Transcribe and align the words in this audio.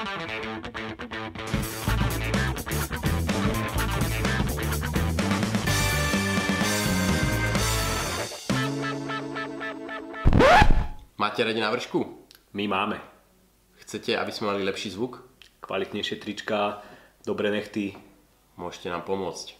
Máte 0.00 0.08
radi 11.44 11.60
návršku? 11.60 12.00
My 12.56 12.64
máme. 12.64 12.96
Chcete, 13.84 14.16
aby 14.16 14.32
sme 14.32 14.56
mali 14.56 14.64
lepší 14.64 14.96
zvuk? 14.96 15.20
Kvalitnejšie 15.60 16.16
trička, 16.16 16.80
dobré 17.28 17.52
nechty. 17.52 17.92
Môžete 18.56 18.88
nám 18.88 19.04
pomôcť. 19.04 19.52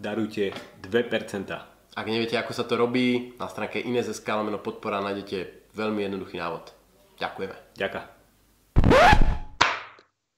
Darujte 0.00 0.56
2%. 0.80 1.52
Ak 1.92 2.06
neviete, 2.08 2.40
ako 2.40 2.56
sa 2.56 2.64
to 2.64 2.80
robí, 2.80 3.36
na 3.36 3.52
stránke 3.52 3.84
Ines.sk 3.84 4.24
podpora 4.64 5.04
nájdete 5.04 5.68
veľmi 5.76 6.08
jednoduchý 6.08 6.40
návod. 6.40 6.72
Ďakujeme. 7.20 7.76
Ďakujem. 7.76 9.23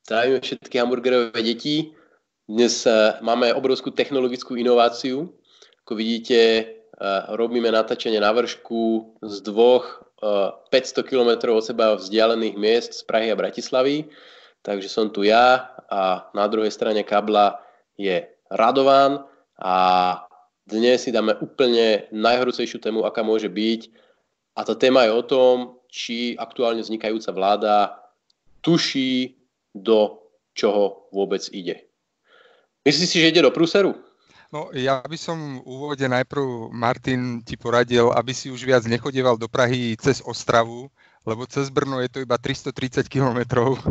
Zdravíme 0.06 0.38
všetky 0.38 0.78
hamburgerové 0.78 1.42
deti. 1.42 1.90
Dnes 2.46 2.86
eh, 2.86 3.18
máme 3.26 3.50
obrovskú 3.50 3.90
technologickú 3.90 4.54
inováciu. 4.54 5.34
Ako 5.82 5.98
vidíte, 5.98 6.38
eh, 6.38 7.22
robíme 7.34 7.66
natáčanie 7.74 8.22
na 8.22 8.30
vršku 8.30 9.18
z 9.26 9.42
dvoch 9.42 10.06
500 10.22 11.02
km 11.02 11.50
od 11.58 11.66
seba 11.66 11.98
vzdialených 11.98 12.54
miest 12.54 12.94
z 12.94 13.02
Prahy 13.02 13.34
a 13.34 13.36
Bratislavy. 13.36 14.06
Takže 14.62 14.86
som 14.86 15.10
tu 15.10 15.26
ja 15.26 15.74
a 15.90 16.30
na 16.38 16.46
druhej 16.46 16.70
strane 16.70 17.02
kabla 17.02 17.58
je 17.98 18.30
Radovan 18.46 19.26
a 19.58 19.76
dnes 20.70 21.02
si 21.02 21.10
dáme 21.10 21.34
úplne 21.42 22.06
najhorúcejšiu 22.14 22.78
tému, 22.78 23.02
aká 23.02 23.26
môže 23.26 23.50
byť. 23.50 23.90
A 24.54 24.62
tá 24.62 24.78
téma 24.78 25.02
je 25.02 25.18
o 25.18 25.26
tom, 25.26 25.82
či 25.90 26.38
aktuálne 26.38 26.86
vznikajúca 26.86 27.34
vláda 27.34 27.74
tuší, 28.62 29.35
do 29.76 30.24
čoho 30.56 31.12
vôbec 31.12 31.44
ide. 31.52 31.84
Myslíš 32.88 33.08
si, 33.08 33.18
že 33.20 33.30
ide 33.30 33.44
do 33.44 33.52
prúseru? 33.52 33.92
No 34.54 34.70
ja 34.72 35.02
by 35.02 35.18
som 35.18 35.60
v 35.60 35.66
úvode 35.66 36.06
najprv, 36.06 36.70
Martin, 36.70 37.42
ti 37.42 37.58
poradil, 37.58 38.14
aby 38.14 38.30
si 38.30 38.48
už 38.48 38.62
viac 38.62 38.86
nechodieval 38.86 39.36
do 39.36 39.50
Prahy 39.50 39.98
cez 39.98 40.22
Ostravu, 40.22 40.86
lebo 41.26 41.44
cez 41.50 41.66
Brno 41.68 41.98
je 41.98 42.08
to 42.08 42.18
iba 42.22 42.38
330 42.38 43.10
kilometrov. 43.10 43.74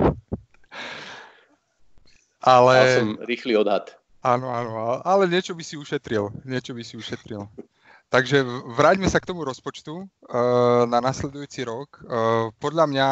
Ale... 2.45 2.73
Mal 2.77 2.97
som 2.97 3.09
rýchly 3.25 3.57
odhad. 3.57 3.93
Áno, 4.25 4.49
áno, 4.49 5.05
ale 5.05 5.29
niečo 5.29 5.53
by 5.53 5.61
si 5.61 5.77
ušetril. 5.77 6.33
Niečo 6.49 6.73
by 6.73 6.81
si 6.81 6.97
ušetril. 6.97 7.45
Takže 8.13 8.41
vráťme 8.73 9.05
sa 9.05 9.21
k 9.21 9.29
tomu 9.29 9.45
rozpočtu 9.45 9.93
uh, 10.01 10.85
na 10.89 10.97
nasledujúci 10.97 11.61
rok. 11.65 12.01
Uh, 12.01 12.49
podľa 12.57 12.85
mňa 12.89 13.07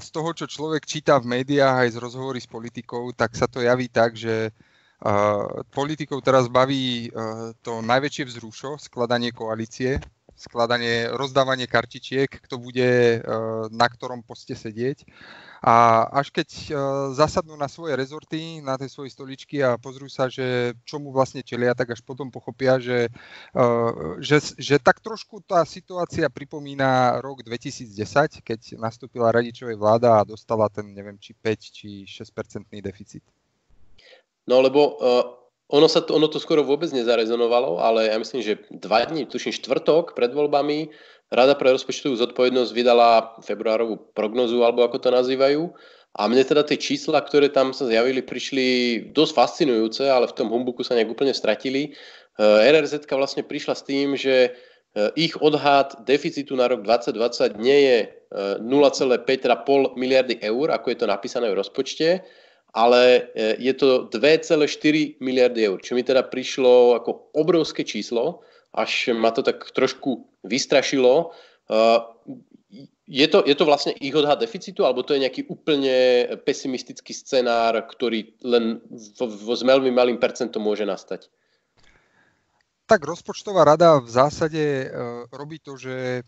z 0.00 0.08
toho, 0.10 0.30
čo 0.34 0.50
človek 0.50 0.82
číta 0.82 1.22
v 1.22 1.38
médiách 1.38 1.86
aj 1.86 1.88
z 1.94 2.00
rozhovory 2.02 2.40
s 2.42 2.50
politikou, 2.50 3.14
tak 3.14 3.38
sa 3.38 3.46
to 3.46 3.62
javí 3.62 3.86
tak, 3.86 4.18
že 4.18 4.50
politikov 5.70 6.22
teraz 6.22 6.50
baví 6.50 7.10
to 7.62 7.82
najväčšie 7.82 8.24
vzrušo, 8.26 8.78
skladanie 8.78 9.30
koalície, 9.30 10.02
skladanie, 10.42 11.06
rozdávanie 11.14 11.70
kartičiek, 11.70 12.26
kto 12.26 12.58
bude 12.58 13.22
uh, 13.22 13.70
na 13.70 13.86
ktorom 13.86 14.26
poste 14.26 14.58
sedieť. 14.58 15.06
A 15.62 16.02
až 16.10 16.34
keď 16.34 16.74
zasadnú 17.14 17.54
na 17.54 17.70
svoje 17.70 17.94
rezorty, 17.94 18.58
na 18.58 18.74
tie 18.74 18.90
svoje 18.90 19.14
stoličky 19.14 19.62
a 19.62 19.78
pozrú 19.78 20.10
sa, 20.10 20.26
že 20.26 20.74
čomu 20.82 21.14
vlastne 21.14 21.46
čelia, 21.46 21.70
tak 21.70 21.94
až 21.94 22.02
potom 22.02 22.34
pochopia, 22.34 22.82
že, 22.82 23.06
že, 24.18 24.42
že 24.58 24.82
tak 24.82 24.98
trošku 24.98 25.38
tá 25.46 25.62
situácia 25.62 26.26
pripomína 26.26 27.22
rok 27.22 27.46
2010, 27.46 28.42
keď 28.42 28.74
nastúpila 28.74 29.30
radičovej 29.30 29.78
vláda 29.78 30.18
a 30.18 30.26
dostala 30.26 30.66
ten, 30.66 30.90
neviem, 30.90 31.14
či 31.22 31.30
5 31.30 31.62
či 31.62 31.88
6 32.10 32.34
percentný 32.34 32.82
deficit. 32.82 33.22
No 34.50 34.58
lebo 34.58 34.98
ono, 35.72 35.88
sa 35.88 36.04
to, 36.04 36.12
ono 36.14 36.28
to 36.28 36.36
skoro 36.36 36.60
vôbec 36.60 36.92
nezarezonovalo, 36.92 37.80
ale 37.80 38.12
ja 38.12 38.16
myslím, 38.20 38.44
že 38.44 38.60
dva 38.68 39.08
dní, 39.08 39.24
tuším 39.24 39.56
štvrtok 39.56 40.12
pred 40.12 40.30
voľbami, 40.36 40.92
Rada 41.32 41.56
pre 41.56 41.72
rozpočtovú 41.72 42.12
zodpovednosť 42.20 42.70
vydala 42.76 43.40
februárovú 43.40 43.96
prognozu, 44.12 44.60
alebo 44.60 44.84
ako 44.84 45.00
to 45.00 45.08
nazývajú. 45.08 45.64
A 46.12 46.28
mne 46.28 46.44
teda 46.44 46.60
tie 46.60 46.76
čísla, 46.76 47.24
ktoré 47.24 47.48
tam 47.48 47.72
sa 47.72 47.88
zjavili, 47.88 48.20
prišli 48.20 48.68
dosť 49.16 49.32
fascinujúce, 49.32 50.04
ale 50.12 50.28
v 50.28 50.36
tom 50.36 50.52
humbuku 50.52 50.84
sa 50.84 50.92
nejak 50.92 51.08
úplne 51.08 51.32
stratili. 51.32 51.96
Uh, 52.36 52.60
RRZ 52.60 53.08
vlastne 53.08 53.48
prišla 53.48 53.72
s 53.72 53.82
tým, 53.88 54.12
že 54.12 54.52
uh, 54.52 55.08
ich 55.16 55.32
odhad 55.40 56.04
deficitu 56.04 56.52
na 56.52 56.68
rok 56.68 56.84
2020 56.84 57.56
nie 57.56 57.80
je 57.80 57.98
0,5 58.32 59.24
teda 59.28 59.60
pol 59.64 59.92
miliardy 59.92 60.40
eur, 60.40 60.72
ako 60.72 60.88
je 60.88 60.98
to 61.00 61.06
napísané 61.08 61.52
v 61.52 61.60
rozpočte, 61.60 62.24
ale 62.72 63.28
e, 63.36 63.56
je 63.60 63.72
to 63.76 64.08
2,4 64.08 65.20
miliardy 65.20 65.68
eur, 65.68 65.78
čo 65.84 65.92
mi 65.92 66.00
teda 66.00 66.24
prišlo 66.24 66.96
ako 66.96 67.36
obrovské 67.36 67.84
číslo, 67.84 68.40
až 68.72 69.12
ma 69.12 69.28
to 69.28 69.44
tak 69.44 69.60
trošku 69.76 70.24
vystrašilo. 70.48 71.36
E, 71.68 71.80
je 73.12 73.26
to, 73.28 73.44
je 73.44 73.52
to 73.52 73.68
vlastne 73.68 73.92
ich 74.00 74.16
odhad 74.16 74.40
deficitu, 74.40 74.88
alebo 74.88 75.04
to 75.04 75.12
je 75.12 75.28
nejaký 75.28 75.44
úplne 75.52 76.24
pesimistický 76.48 77.12
scenár, 77.12 77.76
ktorý 77.84 78.40
len 78.40 78.80
vo, 79.20 79.28
vo 79.28 79.52
s 79.52 79.60
veľmi 79.60 79.92
malým 79.92 80.16
percentom 80.16 80.64
môže 80.64 80.88
nastať? 80.88 81.28
Tak 82.88 83.04
rozpočtová 83.04 83.68
rada 83.68 84.00
v 84.00 84.08
zásade 84.08 84.64
e, 84.64 84.86
robí 85.28 85.60
to, 85.60 85.76
že 85.76 86.24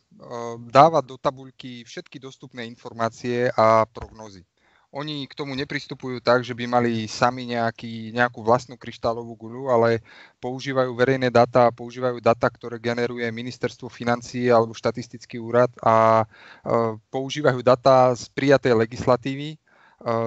dáva 0.69 1.01
do 1.01 1.17
tabuľky 1.17 1.89
všetky 1.89 2.21
dostupné 2.21 2.69
informácie 2.69 3.49
a 3.57 3.89
prognozy 3.89 4.45
oni 4.95 5.27
k 5.27 5.35
tomu 5.35 5.59
nepristupujú 5.59 6.23
tak, 6.23 6.47
že 6.47 6.55
by 6.55 6.71
mali 6.71 7.11
sami 7.11 7.51
nejaký, 7.51 8.15
nejakú 8.15 8.47
vlastnú 8.47 8.79
kryštálovú 8.79 9.35
guľu, 9.35 9.63
ale 9.75 9.99
používajú 10.39 10.95
verejné 10.95 11.35
dáta, 11.35 11.75
používajú 11.75 12.23
data, 12.23 12.47
ktoré 12.47 12.79
generuje 12.79 13.27
ministerstvo 13.35 13.91
financí 13.91 14.47
alebo 14.47 14.71
štatistický 14.71 15.43
úrad 15.43 15.75
a 15.83 16.23
e, 16.23 16.27
používajú 17.11 17.59
data 17.67 18.15
z 18.15 18.31
prijatej 18.31 18.87
legislatívy 18.87 19.59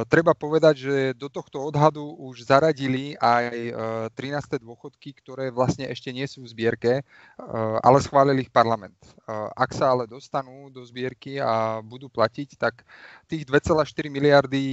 treba 0.10 0.34
povedať, 0.34 0.76
že 0.90 0.96
do 1.14 1.30
tohto 1.30 1.62
odhadu 1.62 2.02
už 2.02 2.50
zaradili 2.50 3.14
aj 3.22 3.46
13. 4.18 4.58
Eh, 4.58 4.66
dôchodky, 4.66 5.14
ktoré 5.14 5.54
vlastne 5.54 5.86
ešte 5.86 6.10
nie 6.10 6.26
sú 6.26 6.42
v 6.42 6.50
zbierke, 6.50 6.94
eh, 7.02 7.04
ale 7.86 8.02
schválil 8.02 8.42
ich 8.42 8.50
parlament. 8.50 8.98
Ak 9.54 9.76
sa 9.76 9.92
ale 9.92 10.08
dostanú 10.08 10.72
do 10.72 10.82
zbierky 10.88 11.38
a 11.38 11.84
budú 11.84 12.08
platiť, 12.08 12.56
tak 12.56 12.88
tých 13.28 13.44
2,4 13.44 14.08
miliardy 14.08 14.64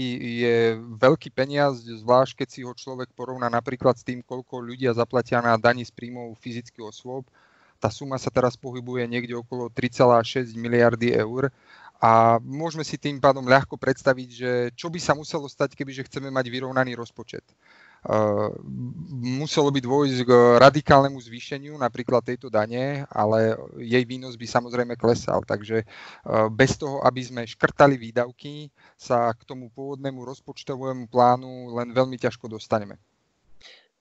je 0.46 0.56
veľký 0.78 1.34
peniaz, 1.34 1.82
zvlášť 1.82 2.38
keď 2.38 2.48
si 2.48 2.60
ho 2.62 2.70
človek 2.70 3.10
porovná 3.18 3.50
napríklad 3.50 3.98
s 3.98 4.06
tým, 4.06 4.22
koľko 4.22 4.62
ľudia 4.62 4.94
zaplatia 4.94 5.42
na 5.42 5.58
daní 5.58 5.82
z 5.82 5.90
príjmov 5.90 6.38
fyzických 6.38 6.86
osôb. 6.86 7.26
Tá 7.82 7.90
suma 7.90 8.16
sa 8.16 8.30
teraz 8.30 8.54
pohybuje 8.54 9.04
niekde 9.10 9.34
okolo 9.34 9.68
3,6 9.68 10.54
miliardy 10.54 11.12
eur 11.12 11.50
a 12.02 12.42
môžeme 12.42 12.82
si 12.82 12.98
tým 12.98 13.22
pádom 13.22 13.46
ľahko 13.46 13.78
predstaviť, 13.78 14.28
že 14.28 14.50
čo 14.74 14.90
by 14.90 14.98
sa 14.98 15.14
muselo 15.14 15.46
stať, 15.46 15.78
kebyže 15.78 16.06
chceme 16.10 16.28
mať 16.28 16.50
vyrovnaný 16.50 16.98
rozpočet. 16.98 17.46
Uh, 18.04 18.52
muselo 19.16 19.72
by 19.72 19.80
dôjsť 19.80 20.28
k 20.28 20.32
radikálnemu 20.60 21.16
zvýšeniu 21.16 21.72
napríklad 21.80 22.20
tejto 22.20 22.52
dane, 22.52 23.08
ale 23.08 23.56
jej 23.80 24.04
výnos 24.04 24.36
by 24.36 24.44
samozrejme 24.44 24.92
klesal. 25.00 25.40
Takže 25.48 25.88
uh, 25.88 26.52
bez 26.52 26.76
toho, 26.76 27.00
aby 27.00 27.24
sme 27.24 27.48
škrtali 27.48 27.96
výdavky, 27.96 28.68
sa 28.92 29.32
k 29.32 29.48
tomu 29.48 29.72
pôvodnému 29.72 30.20
rozpočtovému 30.20 31.08
plánu 31.08 31.72
len 31.72 31.96
veľmi 31.96 32.20
ťažko 32.20 32.52
dostaneme. 32.52 33.00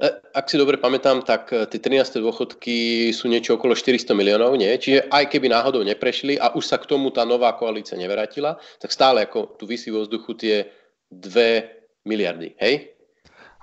E, 0.04 0.08
ak 0.36 0.52
si 0.52 0.60
dobre 0.60 0.76
pamätám, 0.76 1.24
tak 1.24 1.48
e, 1.56 1.64
tie 1.72 1.80
13. 1.80 2.20
dôchodky 2.20 3.08
sú 3.16 3.32
niečo 3.32 3.56
okolo 3.56 3.72
400 3.72 4.12
miliónov, 4.12 4.52
nie? 4.60 4.76
Čiže 4.76 5.08
aj 5.08 5.32
keby 5.32 5.48
náhodou 5.48 5.80
neprešli 5.80 6.36
a 6.36 6.52
už 6.52 6.68
sa 6.68 6.76
k 6.76 6.92
tomu 6.92 7.08
tá 7.16 7.24
nová 7.24 7.56
koalícia 7.56 7.96
nevrátila, 7.96 8.60
tak 8.84 8.92
stále 8.92 9.24
ako 9.24 9.56
tu 9.56 9.64
vysí 9.64 9.96
vo 9.96 10.04
vzduchu 10.04 10.36
tie 10.36 10.68
2 11.08 12.04
miliardy, 12.04 12.52
hej? 12.60 12.92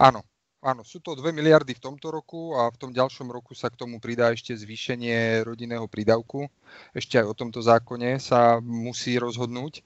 Áno, 0.01 0.25
áno, 0.65 0.81
sú 0.81 1.05
to 1.05 1.13
2 1.13 1.29
miliardy 1.29 1.77
v 1.77 1.85
tomto 1.85 2.09
roku 2.09 2.57
a 2.57 2.73
v 2.73 2.81
tom 2.81 2.89
ďalšom 2.89 3.29
roku 3.29 3.53
sa 3.53 3.69
k 3.69 3.77
tomu 3.77 4.01
pridá 4.01 4.33
ešte 4.33 4.57
zvýšenie 4.57 5.45
rodinného 5.45 5.85
prídavku. 5.93 6.49
Ešte 6.97 7.21
aj 7.21 7.27
o 7.29 7.37
tomto 7.37 7.61
zákone 7.61 8.17
sa 8.17 8.65
musí 8.65 9.21
rozhodnúť. 9.21 9.85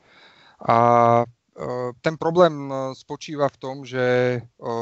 A 0.63 1.27
ten 2.03 2.19
problém 2.19 2.67
e, 2.67 2.75
spočíva 2.99 3.47
v 3.47 3.61
tom, 3.63 3.77
že 3.87 4.03
e, 4.03 4.39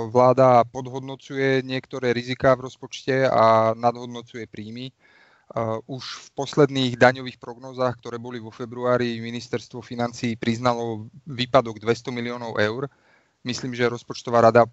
vláda 0.08 0.64
podhodnocuje 0.64 1.60
niektoré 1.60 2.16
riziká 2.16 2.56
v 2.56 2.72
rozpočte 2.72 3.28
a 3.28 3.76
nadhodnocuje 3.76 4.48
príjmy. 4.48 4.92
Už 5.84 6.16
v 6.16 6.28
posledných 6.32 6.96
daňových 6.96 7.36
prognózach, 7.36 8.00
ktoré 8.00 8.16
boli 8.16 8.40
vo 8.40 8.48
februári, 8.48 9.20
ministerstvo 9.20 9.84
financí 9.84 10.32
priznalo 10.32 11.12
výpadok 11.28 11.76
200 11.76 12.08
miliónov 12.08 12.56
eur. 12.56 12.88
Myslím, 13.44 13.76
že 13.76 13.92
rozpočtová 13.92 14.48
rada 14.48 14.64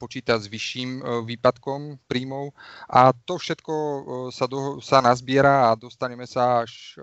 počíta 0.00 0.40
s 0.40 0.48
vyšším 0.48 1.04
výpadkom 1.28 2.00
príjmov 2.08 2.56
a 2.88 3.12
to 3.12 3.36
všetko 3.36 3.74
sa, 4.32 4.48
do, 4.48 4.80
sa 4.80 5.04
nazbiera 5.04 5.68
a 5.68 5.76
dostaneme 5.76 6.24
sa 6.24 6.64
až 6.64 6.96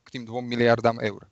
k 0.00 0.06
tým 0.08 0.24
2 0.24 0.40
miliardám 0.40 1.04
eur. 1.04 1.28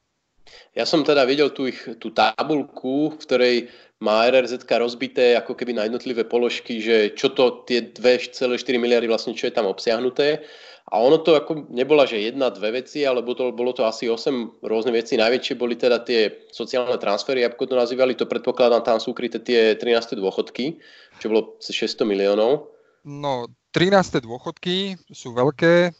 Ja 0.76 0.84
som 0.86 1.02
teda 1.02 1.26
videl 1.26 1.50
tú, 1.50 1.66
ich, 1.66 1.80
tú 1.98 2.14
tabulku, 2.14 3.14
v 3.14 3.20
ktorej 3.22 3.56
má 3.98 4.30
RRZ 4.30 4.62
rozbité 4.78 5.34
ako 5.34 5.58
keby 5.58 5.74
na 5.74 5.82
jednotlivé 5.90 6.22
položky, 6.22 6.78
že 6.78 7.18
čo 7.18 7.34
to 7.34 7.66
tie 7.66 7.90
2,4 7.90 8.38
miliardy 8.78 9.10
vlastne, 9.10 9.34
čo 9.34 9.50
je 9.50 9.54
tam 9.54 9.66
obsiahnuté. 9.66 10.46
A 10.88 11.04
ono 11.04 11.20
to 11.20 11.36
ako 11.36 11.68
nebola, 11.68 12.08
že 12.08 12.16
jedna, 12.16 12.48
dve 12.48 12.80
veci, 12.80 13.04
ale 13.04 13.20
to, 13.20 13.52
bolo 13.52 13.76
to 13.76 13.84
asi 13.84 14.08
8 14.08 14.64
rôzne 14.64 14.88
veci. 14.96 15.20
Najväčšie 15.20 15.60
boli 15.60 15.76
teda 15.76 16.00
tie 16.00 16.48
sociálne 16.48 16.96
transfery, 16.96 17.44
ako 17.44 17.68
to 17.68 17.74
nazývali, 17.76 18.16
to 18.16 18.24
predpokladám, 18.24 18.80
tam 18.80 18.96
sú 18.96 19.12
ukryté 19.12 19.36
tie 19.44 19.76
13. 19.76 20.16
dôchodky, 20.16 20.80
čo 21.20 21.28
bolo 21.28 21.60
600 21.60 22.08
miliónov. 22.08 22.72
No, 23.04 23.52
13. 23.76 24.24
dôchodky 24.24 24.96
sú 25.12 25.36
veľké. 25.36 25.92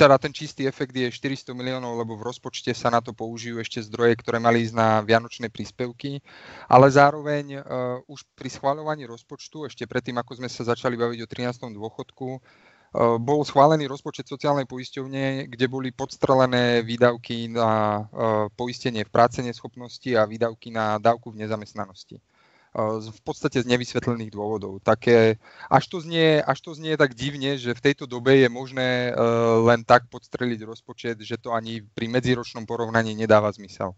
Teda 0.00 0.16
ten 0.16 0.32
čistý 0.32 0.64
efekt 0.64 0.96
je 0.96 1.12
400 1.12 1.52
miliónov, 1.52 2.00
lebo 2.00 2.16
v 2.16 2.24
rozpočte 2.24 2.72
sa 2.72 2.88
na 2.88 3.04
to 3.04 3.12
použijú 3.12 3.60
ešte 3.60 3.84
zdroje, 3.84 4.16
ktoré 4.16 4.40
mali 4.40 4.64
ísť 4.64 4.72
na 4.72 5.04
vianočné 5.04 5.52
príspevky, 5.52 6.24
ale 6.72 6.88
zároveň 6.88 7.60
uh, 7.60 8.00
už 8.08 8.24
pri 8.32 8.48
schváľovaní 8.48 9.04
rozpočtu, 9.04 9.68
ešte 9.68 9.84
predtým, 9.84 10.16
ako 10.16 10.40
sme 10.40 10.48
sa 10.48 10.64
začali 10.64 10.96
baviť 10.96 11.18
o 11.20 11.28
13. 11.28 11.68
dôchodku, 11.68 12.28
uh, 12.32 13.20
bol 13.20 13.44
schválený 13.44 13.84
rozpočet 13.92 14.24
sociálnej 14.24 14.64
poisťovne, 14.64 15.52
kde 15.52 15.66
boli 15.68 15.92
podstrelené 15.92 16.80
výdavky 16.80 17.52
na 17.52 17.68
uh, 17.68 18.48
poistenie 18.56 19.04
v 19.04 19.12
práce 19.12 19.44
neschopnosti 19.44 20.08
a 20.16 20.24
výdavky 20.24 20.72
na 20.72 20.96
dávku 20.96 21.28
v 21.28 21.44
nezamestnanosti 21.44 22.24
v 22.72 23.20
podstate 23.20 23.60
z 23.60 23.68
nevysvetlených 23.68 24.32
dôvodov. 24.32 24.80
Také, 24.80 25.36
až, 25.68 25.84
to 25.92 26.00
znie, 26.00 26.40
až 26.40 26.58
to 26.64 26.72
znie 26.72 26.96
tak 26.96 27.12
divne, 27.12 27.60
že 27.60 27.76
v 27.76 27.84
tejto 27.84 28.08
dobe 28.08 28.40
je 28.40 28.48
možné 28.48 29.12
len 29.60 29.84
tak 29.84 30.08
podstreliť 30.08 30.64
rozpočet, 30.64 31.20
že 31.20 31.36
to 31.36 31.52
ani 31.52 31.84
pri 31.84 32.08
medziročnom 32.08 32.64
porovnaní 32.64 33.12
nedáva 33.12 33.52
zmysel. 33.52 33.92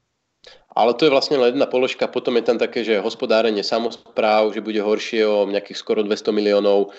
Ale 0.75 0.93
to 0.99 1.07
je 1.07 1.15
vlastne 1.15 1.39
len 1.39 1.55
jedna 1.55 1.71
položka, 1.71 2.11
potom 2.11 2.37
je 2.37 2.45
tam 2.45 2.59
také, 2.59 2.85
že 2.85 3.01
hospodárenie 3.01 3.63
samozpráv, 3.65 4.53
že 4.53 4.61
bude 4.61 4.83
horšie 4.83 5.25
o 5.25 5.47
nejakých 5.49 5.79
skoro 5.79 6.03
200 6.03 6.35
miliónov, 6.35 6.93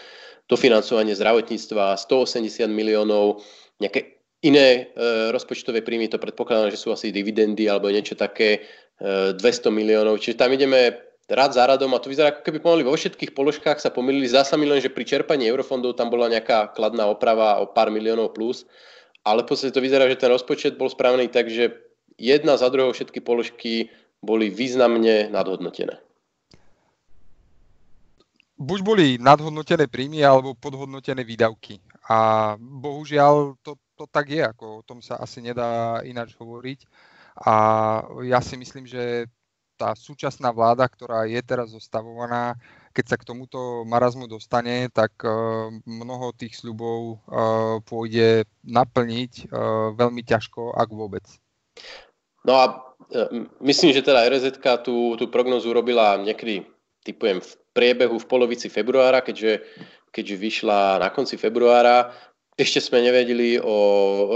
dofinancovanie 0.49 1.13
zdravotníctva 1.13 1.99
180 1.99 2.65
miliónov, 2.71 3.43
nejaké 3.81 4.15
iné 4.45 4.67
e, 4.93 5.03
rozpočtové 5.33 5.81
príjmy, 5.81 6.07
to 6.07 6.21
predpokladám, 6.21 6.69
že 6.69 6.79
sú 6.79 6.93
asi 6.93 7.09
dividendy 7.09 7.65
alebo 7.65 7.89
niečo 7.89 8.13
také, 8.13 8.61
e, 9.01 9.33
200 9.33 9.73
miliónov. 9.73 10.21
Čiže 10.21 10.39
tam 10.39 10.53
ideme 10.53 10.93
rad 11.29 11.53
za 11.53 11.65
radom 11.65 11.89
a 11.93 12.01
to 12.01 12.09
vyzerá 12.09 12.29
ako 12.29 12.45
keby 12.45 12.61
pomaly 12.61 12.83
vo 12.85 12.93
všetkých 12.93 13.33
položkách 13.33 13.81
sa 13.81 13.89
pomýlili. 13.89 14.29
Zdá 14.29 14.45
sa 14.45 14.57
mi 14.57 14.69
len, 14.69 14.77
že 14.77 14.93
pri 14.93 15.05
čerpaní 15.05 15.49
eurofondov 15.49 15.97
tam 15.97 16.13
bola 16.13 16.29
nejaká 16.29 16.73
kladná 16.77 17.09
oprava 17.09 17.57
o 17.61 17.69
pár 17.69 17.89
miliónov 17.89 18.37
plus, 18.37 18.69
ale 19.25 19.41
v 19.41 19.49
podstate 19.49 19.73
to 19.73 19.81
vyzerá, 19.81 20.05
že 20.05 20.21
ten 20.21 20.29
rozpočet 20.29 20.77
bol 20.77 20.85
správny 20.85 21.33
tak, 21.33 21.49
že 21.49 21.73
jedna 22.21 22.61
za 22.61 22.69
druhou 22.69 22.93
všetky 22.93 23.25
položky 23.25 23.89
boli 24.21 24.53
významne 24.53 25.33
nadhodnotené. 25.33 25.97
Buď 28.55 28.79
boli 28.87 29.05
nadhodnotené 29.19 29.91
príjmy 29.91 30.23
alebo 30.23 30.55
podhodnotené 30.55 31.27
výdavky. 31.27 31.81
A 32.07 32.53
bohužiaľ 32.55 33.59
to, 33.59 33.75
to 33.99 34.07
tak 34.07 34.31
je, 34.31 34.39
ako 34.39 34.79
o 34.79 34.85
tom 34.85 35.03
sa 35.03 35.19
asi 35.19 35.43
nedá 35.43 35.99
ináč 36.07 36.37
hovoriť. 36.39 36.87
A 37.43 37.53
ja 38.23 38.39
si 38.39 38.55
myslím, 38.55 38.87
že 38.87 39.27
tá 39.75 39.91
súčasná 39.93 40.49
vláda, 40.55 40.87
ktorá 40.87 41.27
je 41.27 41.39
teraz 41.43 41.75
zostavovaná, 41.75 42.55
keď 42.95 43.05
sa 43.11 43.19
k 43.19 43.27
tomuto 43.27 43.83
marazmu 43.83 44.25
dostane, 44.25 44.87
tak 44.87 45.11
e, 45.21 45.29
mnoho 45.83 46.31
tých 46.31 46.55
sľubov 46.63 46.99
e, 47.03 47.15
pôjde 47.83 48.47
naplniť 48.63 49.33
e, 49.35 49.45
veľmi 49.99 50.23
ťažko, 50.23 50.71
ak 50.79 50.89
vôbec. 50.95 51.27
No 52.47 52.55
a 52.55 52.65
myslím, 53.59 53.91
že 53.91 54.05
teda 54.05 54.23
RZ 54.31 54.63
tú, 54.85 55.19
tú 55.19 55.27
prognozu 55.27 55.75
robila 55.75 56.15
niekedy, 56.15 56.63
typujem, 57.03 57.43
v 57.43 57.51
priebehu 57.75 58.15
v 58.15 58.29
polovici 58.29 58.71
februára, 58.71 59.19
keďže, 59.19 59.65
keďže 60.13 60.35
vyšla 60.39 61.03
na 61.03 61.09
konci 61.11 61.35
februára. 61.35 62.15
Ešte 62.55 62.79
sme 62.79 63.03
nevedeli 63.03 63.59
o 63.59 63.75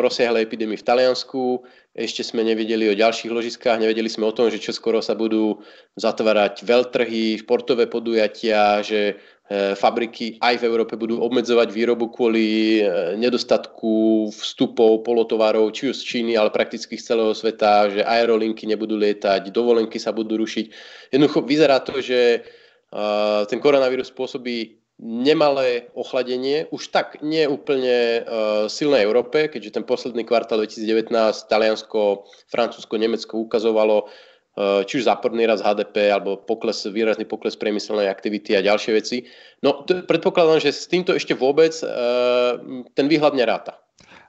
rozsiahlej 0.03 0.43
epidémii 0.43 0.75
v 0.75 0.83
Taliansku, 0.83 1.63
ešte 1.95 2.19
sme 2.19 2.43
nevedeli 2.43 2.91
o 2.91 2.99
ďalších 2.99 3.31
ložiskách, 3.31 3.79
nevedeli 3.79 4.11
sme 4.11 4.27
o 4.27 4.35
tom, 4.35 4.51
že 4.51 4.59
čo 4.59 4.75
skoro 4.75 4.99
sa 4.99 5.15
budú 5.15 5.63
zatvárať 5.95 6.67
veľtrhy, 6.67 7.39
športové 7.39 7.87
podujatia, 7.87 8.83
že 8.83 9.15
e, 9.47 9.71
fabriky 9.71 10.35
aj 10.35 10.59
v 10.59 10.67
Európe 10.67 10.99
budú 10.99 11.23
obmedzovať 11.23 11.71
výrobu 11.71 12.11
kvôli 12.11 12.83
e, 12.83 13.15
nedostatku 13.15 14.27
vstupov 14.35 15.07
polotovarov, 15.07 15.71
či 15.71 15.87
už 15.87 16.03
z 16.03 16.03
Číny, 16.03 16.35
ale 16.35 16.51
prakticky 16.51 16.99
z 16.99 17.15
celého 17.15 17.31
sveta, 17.31 17.87
že 17.87 18.03
aerolinky 18.03 18.67
nebudú 18.67 18.99
lietať, 18.99 19.47
dovolenky 19.47 19.95
sa 19.95 20.11
budú 20.11 20.35
rušiť. 20.43 20.65
Jednoducho 21.15 21.47
vyzerá 21.47 21.79
to, 21.79 22.03
že 22.03 22.19
e, 22.35 22.39
ten 23.47 23.63
koronavírus 23.63 24.11
spôsobí 24.11 24.78
nemalé 24.99 25.87
ochladenie, 25.95 26.67
už 26.75 26.91
tak 26.91 27.23
nie 27.23 27.47
úplne 27.47 28.21
uh, 28.21 28.67
silnej 28.67 29.07
Európe, 29.07 29.47
keďže 29.47 29.79
ten 29.79 29.85
posledný 29.87 30.27
kvartál 30.27 30.59
2019 30.59 31.15
Taliansko, 31.47 32.27
Francúzsko, 32.51 32.99
Nemecko 32.99 33.39
ukazovalo 33.39 34.11
uh, 34.11 34.83
či 34.83 34.99
už 34.99 35.07
záporný 35.07 35.47
raz 35.47 35.63
HDP 35.63 36.11
alebo 36.11 36.43
pokles, 36.43 36.83
výrazný 36.83 37.23
pokles 37.23 37.55
priemyselnej 37.55 38.11
aktivity 38.11 38.59
a 38.59 38.65
ďalšie 38.65 38.91
veci. 38.91 39.23
No 39.63 39.87
to, 39.87 40.03
predpokladám, 40.03 40.59
že 40.59 40.75
s 40.75 40.91
týmto 40.91 41.15
ešte 41.15 41.31
vôbec 41.31 41.71
uh, 41.79 42.59
ten 42.91 43.07
výhľad 43.07 43.39
neráta. 43.39 43.79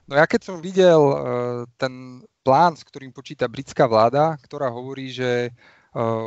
No 0.07 0.15
ja 0.15 0.23
keď 0.23 0.41
som 0.47 0.63
videl 0.63 1.03
uh, 1.03 1.15
ten 1.75 2.23
plán, 2.47 2.79
s 2.79 2.87
ktorým 2.87 3.11
počíta 3.11 3.51
britská 3.51 3.91
vláda, 3.91 4.39
ktorá 4.39 4.71
hovorí, 4.71 5.11
že 5.11 5.51
Eh, 5.51 5.80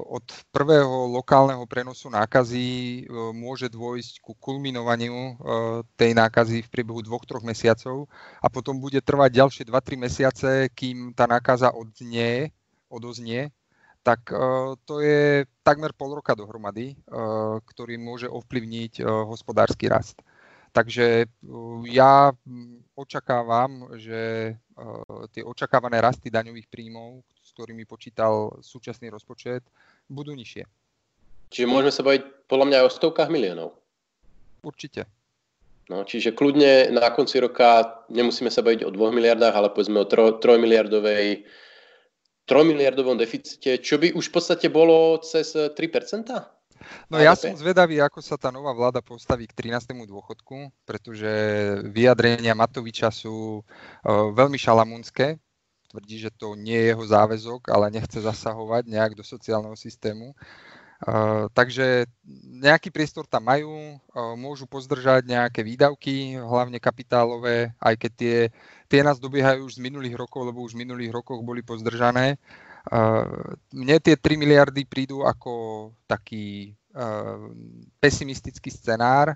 od 0.05 0.27
prvého 0.53 1.09
lokálneho 1.09 1.65
prenosu 1.65 2.13
nákazy 2.13 2.69
eh, 2.69 3.33
môže 3.33 3.73
dôjsť 3.73 4.21
ku 4.21 4.37
kulminovaniu 4.37 5.17
eh, 5.17 5.35
tej 5.97 6.13
nákazy 6.13 6.61
v 6.61 6.69
priebehu 6.69 7.01
dvoch, 7.01 7.25
troch 7.25 7.41
mesiacov 7.41 8.05
a 8.45 8.53
potom 8.53 8.77
bude 8.77 9.01
trvať 9.01 9.31
ďalšie 9.33 9.63
2-3 9.65 9.97
mesiace, 9.97 10.51
kým 10.77 11.17
tá 11.17 11.25
nákaza 11.25 11.73
odznie, 11.73 12.53
odoznie, 12.93 13.49
tak 14.05 14.29
to 14.85 15.01
je 15.01 15.49
takmer 15.65 15.97
pol 15.97 16.21
roka 16.21 16.37
dohromady, 16.37 16.93
ktorý 17.65 17.97
môže 17.97 18.29
ovplyvniť 18.29 19.01
hospodársky 19.01 19.89
rast. 19.89 20.21
Takže 20.77 21.25
ja 21.89 22.29
očakávam, 22.93 23.97
že 23.97 24.53
tie 25.33 25.41
očakávané 25.41 26.05
rasty 26.05 26.29
daňových 26.29 26.69
príjmov, 26.69 27.25
ktorými 27.55 27.87
počítal 27.87 28.51
súčasný 28.59 29.09
rozpočet, 29.15 29.63
budú 30.11 30.35
nižšie. 30.35 30.67
Čiže 31.55 31.71
môžeme 31.71 31.95
sa 31.95 32.03
baviť 32.03 32.51
podľa 32.51 32.67
mňa 32.67 32.77
aj 32.83 32.87
o 32.91 32.95
stovkách 32.99 33.31
miliónov. 33.31 33.79
Určite. 34.67 35.07
No, 35.87 36.03
čiže 36.03 36.33
kľudne 36.35 36.91
na 36.91 37.13
konci 37.13 37.39
roka 37.39 38.03
nemusíme 38.11 38.49
sa 38.49 38.65
baviť 38.65 38.89
o 38.89 38.91
2 38.91 38.99
miliardách, 39.15 39.55
ale 39.55 39.69
povedzme 39.71 40.01
o 40.01 40.09
3, 40.09 40.43
3 40.43 40.59
miliardovej 40.59 41.45
3 42.45 42.71
miliardovom 42.73 43.17
deficite, 43.17 43.81
čo 43.81 43.97
by 43.97 44.13
už 44.13 44.29
v 44.29 44.35
podstate 44.35 44.69
bolo 44.69 45.17
cez 45.25 45.57
3%? 45.57 45.73
No 47.09 47.17
ja 47.17 47.33
som 47.33 47.57
zvedavý, 47.57 47.97
ako 48.05 48.21
sa 48.21 48.37
tá 48.37 48.53
nová 48.53 48.77
vláda 48.77 49.01
postaví 49.01 49.49
k 49.49 49.57
13. 49.57 49.97
dôchodku, 50.05 50.69
pretože 50.85 51.31
vyjadrenia 51.89 52.53
Matoviča 52.53 53.09
sú 53.09 53.61
uh, 53.61 53.65
veľmi 54.37 54.61
šalamúnske 54.61 55.41
tvrdí, 55.95 56.27
že 56.27 56.35
to 56.35 56.59
nie 56.59 56.75
je 56.75 56.91
jeho 56.91 57.05
záväzok, 57.07 57.71
ale 57.71 57.95
nechce 57.95 58.19
zasahovať 58.19 58.91
nejak 58.91 59.15
do 59.15 59.23
sociálneho 59.23 59.79
systému. 59.79 60.35
Uh, 61.05 61.47
takže 61.55 62.11
nejaký 62.59 62.91
priestor 62.91 63.29
tam 63.31 63.47
majú, 63.47 63.71
uh, 63.95 64.35
môžu 64.35 64.67
pozdržať 64.67 65.23
nejaké 65.29 65.63
výdavky, 65.63 66.35
hlavne 66.35 66.83
kapitálové, 66.83 67.71
aj 67.79 67.95
keď 67.95 68.13
tie, 68.19 68.37
tie 68.91 69.01
nás 69.07 69.23
dobiehajú 69.23 69.69
už 69.69 69.79
z 69.79 69.85
minulých 69.85 70.19
rokov, 70.19 70.49
lebo 70.49 70.65
už 70.67 70.75
v 70.75 70.83
minulých 70.83 71.15
rokoch 71.15 71.45
boli 71.47 71.63
pozdržané. 71.63 72.41
Uh, 72.91 73.55
mne 73.71 74.03
tie 74.03 74.19
3 74.19 74.35
miliardy 74.35 74.83
prídu 74.83 75.23
ako 75.23 75.95
taký 76.11 76.75
pesimistický 77.99 78.71
scenár, 78.71 79.35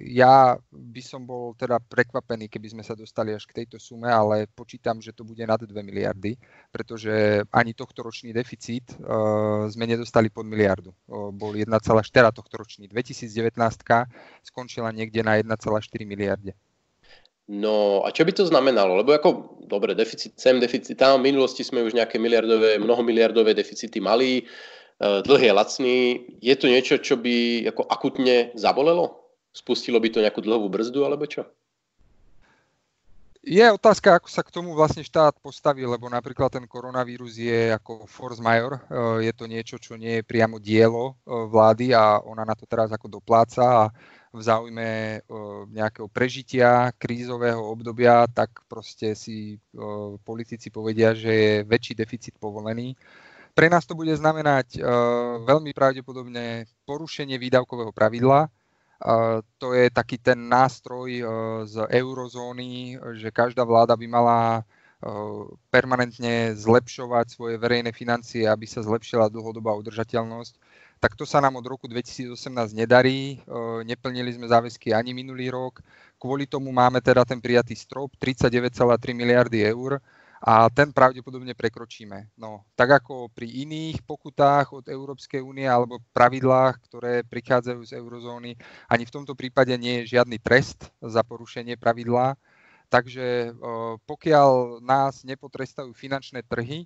ja 0.00 0.58
by 0.72 1.02
som 1.04 1.22
bol 1.22 1.54
teda 1.54 1.78
prekvapený, 1.78 2.50
keby 2.50 2.74
sme 2.74 2.82
sa 2.82 2.98
dostali 2.98 3.30
až 3.30 3.46
k 3.46 3.62
tejto 3.62 3.78
sume, 3.78 4.10
ale 4.10 4.50
počítam, 4.50 4.98
že 4.98 5.14
to 5.14 5.22
bude 5.22 5.40
nad 5.46 5.60
2 5.60 5.70
miliardy, 5.70 6.34
pretože 6.74 7.44
ani 7.54 7.72
tohto 7.76 8.02
ročný 8.02 8.34
deficit 8.34 8.96
sme 9.70 9.84
nedostali 9.86 10.28
pod 10.28 10.48
miliardu. 10.48 10.90
Bol 11.34 11.54
1,4 11.54 11.78
tohto 12.34 12.54
ročný. 12.58 12.90
2019 12.90 13.54
skončila 14.42 14.90
niekde 14.90 15.22
na 15.22 15.38
1,4 15.38 15.54
miliarde. 16.02 16.56
No 17.44 18.00
a 18.00 18.08
čo 18.08 18.24
by 18.24 18.32
to 18.32 18.48
znamenalo? 18.48 18.96
Lebo 18.96 19.12
ako, 19.12 19.60
dobre, 19.68 19.92
deficit 19.92 20.32
sem, 20.40 20.56
deficit 20.56 20.96
tam, 20.96 21.20
v 21.20 21.28
minulosti 21.28 21.60
sme 21.60 21.84
už 21.84 21.92
nejaké 21.92 22.16
miliardové, 22.16 22.80
mnohomiliardové 22.80 23.52
deficity 23.52 24.00
mali, 24.00 24.48
Eh, 24.48 24.48
dlh 25.00 25.42
je 25.42 25.52
lacný. 25.52 25.96
Je 26.38 26.54
to 26.54 26.66
niečo, 26.70 27.02
čo 27.02 27.18
by 27.18 27.66
ako 27.72 27.82
akutne 27.88 28.54
zabolelo? 28.54 29.20
Spustilo 29.54 30.02
by 30.02 30.08
to 30.10 30.22
nejakú 30.22 30.42
dlhovú 30.42 30.66
brzdu 30.66 31.06
alebo 31.06 31.26
čo? 31.30 31.46
Je 33.44 33.60
otázka, 33.60 34.16
ako 34.16 34.28
sa 34.32 34.40
k 34.40 34.56
tomu 34.56 34.72
vlastne 34.72 35.04
štát 35.04 35.36
postaví, 35.36 35.84
lebo 35.84 36.08
napríklad 36.08 36.48
ten 36.48 36.64
koronavírus 36.64 37.36
je 37.36 37.76
ako 37.76 38.08
force 38.08 38.40
major, 38.40 38.80
je 39.20 39.28
to 39.36 39.44
niečo, 39.44 39.76
čo 39.76 40.00
nie 40.00 40.16
je 40.16 40.24
priamo 40.24 40.56
dielo 40.56 41.20
vlády 41.28 41.92
a 41.92 42.24
ona 42.24 42.48
na 42.48 42.56
to 42.56 42.64
teraz 42.64 42.88
ako 42.88 43.20
dopláca 43.20 43.84
a 43.84 43.92
v 44.32 44.40
záujme 44.40 45.20
nejakého 45.76 46.08
prežitia 46.08 46.88
krízového 46.96 47.60
obdobia, 47.60 48.24
tak 48.32 48.64
proste 48.64 49.12
si 49.12 49.60
politici 50.24 50.72
povedia, 50.72 51.12
že 51.12 51.28
je 51.28 51.54
väčší 51.68 52.00
deficit 52.00 52.40
povolený. 52.40 52.96
Pre 53.54 53.70
nás 53.70 53.86
to 53.86 53.94
bude 53.94 54.10
znamenať 54.18 54.82
veľmi 55.46 55.70
pravdepodobne 55.70 56.66
porušenie 56.90 57.38
výdavkového 57.38 57.94
pravidla. 57.94 58.50
To 59.62 59.68
je 59.70 59.86
taký 59.94 60.18
ten 60.18 60.50
nástroj 60.50 61.22
z 61.70 61.74
eurozóny, 61.86 62.98
že 63.14 63.30
každá 63.30 63.62
vláda 63.62 63.94
by 63.94 64.06
mala 64.10 64.66
permanentne 65.70 66.58
zlepšovať 66.58 67.26
svoje 67.30 67.54
verejné 67.62 67.94
financie, 67.94 68.42
aby 68.48 68.66
sa 68.66 68.82
zlepšila 68.82 69.30
dlhodobá 69.30 69.70
udržateľnosť 69.78 70.58
tak 71.04 71.20
to 71.20 71.28
sa 71.28 71.36
nám 71.44 71.60
od 71.60 71.66
roku 71.68 71.84
2018 71.84 72.32
nedarí. 72.72 73.36
Neplnili 73.84 74.32
sme 74.32 74.48
záväzky 74.48 74.96
ani 74.96 75.12
minulý 75.12 75.52
rok. 75.52 75.84
Kvôli 76.16 76.48
tomu 76.48 76.72
máme 76.72 77.04
teda 77.04 77.28
ten 77.28 77.44
prijatý 77.44 77.76
strop 77.76 78.16
39,3 78.16 79.12
miliardy 79.12 79.68
eur 79.68 80.00
a 80.44 80.68
ten 80.68 80.92
pravdepodobne 80.92 81.56
prekročíme. 81.56 82.36
No, 82.36 82.68
tak 82.76 83.00
ako 83.00 83.32
pri 83.32 83.48
iných 83.64 84.04
pokutách 84.04 84.76
od 84.76 84.84
Európskej 84.84 85.40
únie 85.40 85.64
alebo 85.64 86.04
pravidlách, 86.12 86.84
ktoré 86.84 87.24
prichádzajú 87.24 87.80
z 87.80 87.96
eurozóny, 87.96 88.52
ani 88.92 89.08
v 89.08 89.14
tomto 89.16 89.32
prípade 89.32 89.72
nie 89.80 90.04
je 90.04 90.20
žiadny 90.20 90.36
trest 90.36 90.92
za 91.00 91.24
porušenie 91.24 91.80
pravidla. 91.80 92.36
Takže 92.92 93.56
pokiaľ 94.04 94.84
nás 94.84 95.24
nepotrestajú 95.24 95.96
finančné 95.96 96.44
trhy 96.44 96.84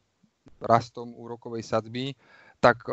rastom 0.62 1.11
úrokovej 1.19 1.67
sadzby, 1.67 2.15
tak 2.62 2.87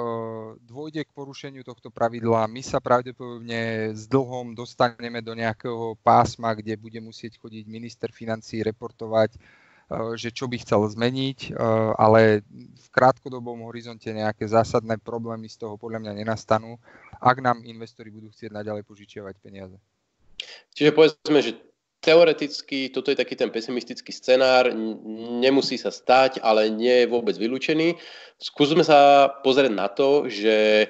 dôjde 0.65 1.05
k 1.05 1.15
porušeniu 1.15 1.61
tohto 1.61 1.93
pravidla. 1.93 2.49
My 2.49 2.65
sa 2.65 2.81
pravdepodobne 2.81 3.93
s 3.93 4.09
dlhom 4.09 4.57
dostaneme 4.57 5.21
do 5.21 5.37
nejakého 5.37 5.93
pásma, 6.01 6.57
kde 6.57 6.73
bude 6.73 6.97
musieť 7.05 7.37
chodiť 7.37 7.69
minister 7.69 8.09
financí 8.09 8.65
reportovať, 8.65 9.37
že 10.17 10.33
čo 10.33 10.49
by 10.49 10.57
chcel 10.61 10.81
zmeniť, 10.89 11.53
ale 11.95 12.41
v 12.73 12.87
krátkodobom 12.89 13.65
horizonte 13.69 14.09
nejaké 14.09 14.49
zásadné 14.49 14.97
problémy 14.97 15.45
z 15.45 15.61
toho 15.61 15.77
podľa 15.77 16.01
mňa 16.01 16.13
nenastanú, 16.25 16.81
ak 17.21 17.37
nám 17.43 17.61
investori 17.67 18.09
budú 18.09 18.33
chcieť 18.33 18.49
naďalej 18.49 18.83
požičiavať 18.87 19.35
peniaze. 19.43 19.77
Čiže 20.73 20.91
povedzme, 20.91 21.39
že 21.39 21.57
teoreticky 22.01 22.93
toto 22.93 23.09
je 23.09 23.17
taký 23.17 23.33
ten 23.33 23.49
pesimistický 23.49 24.13
scenár, 24.13 24.69
nemusí 25.41 25.77
sa 25.77 25.89
stať, 25.89 26.37
ale 26.45 26.69
nie 26.69 27.05
je 27.05 27.09
vôbec 27.09 27.33
vylúčený. 27.33 27.97
Skúsme 28.37 28.85
sa 28.85 29.29
pozrieť 29.41 29.73
na 29.73 29.89
to, 29.89 30.29
že 30.29 30.85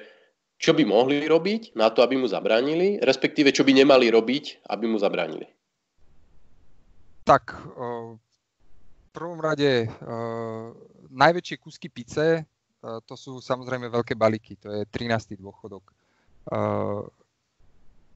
čo 0.56 0.72
by 0.72 0.88
mohli 0.88 1.24
robiť 1.24 1.76
na 1.76 1.92
to, 1.92 2.00
aby 2.00 2.16
mu 2.16 2.28
zabránili, 2.28 2.96
respektíve 3.00 3.52
čo 3.52 3.64
by 3.64 3.76
nemali 3.76 4.08
robiť, 4.08 4.68
aby 4.72 4.84
mu 4.88 4.96
zabránili. 4.96 5.44
Tak, 7.24 7.54
v 8.16 8.25
prvom 9.16 9.40
rade 9.40 9.88
najväčšie 11.08 11.56
kúsky 11.56 11.88
pice, 11.88 12.44
to 13.08 13.14
sú 13.16 13.40
samozrejme 13.40 13.88
veľké 13.88 14.12
balíky, 14.12 14.60
to 14.60 14.68
je 14.68 14.84
13. 14.84 15.40
dôchodok 15.40 15.88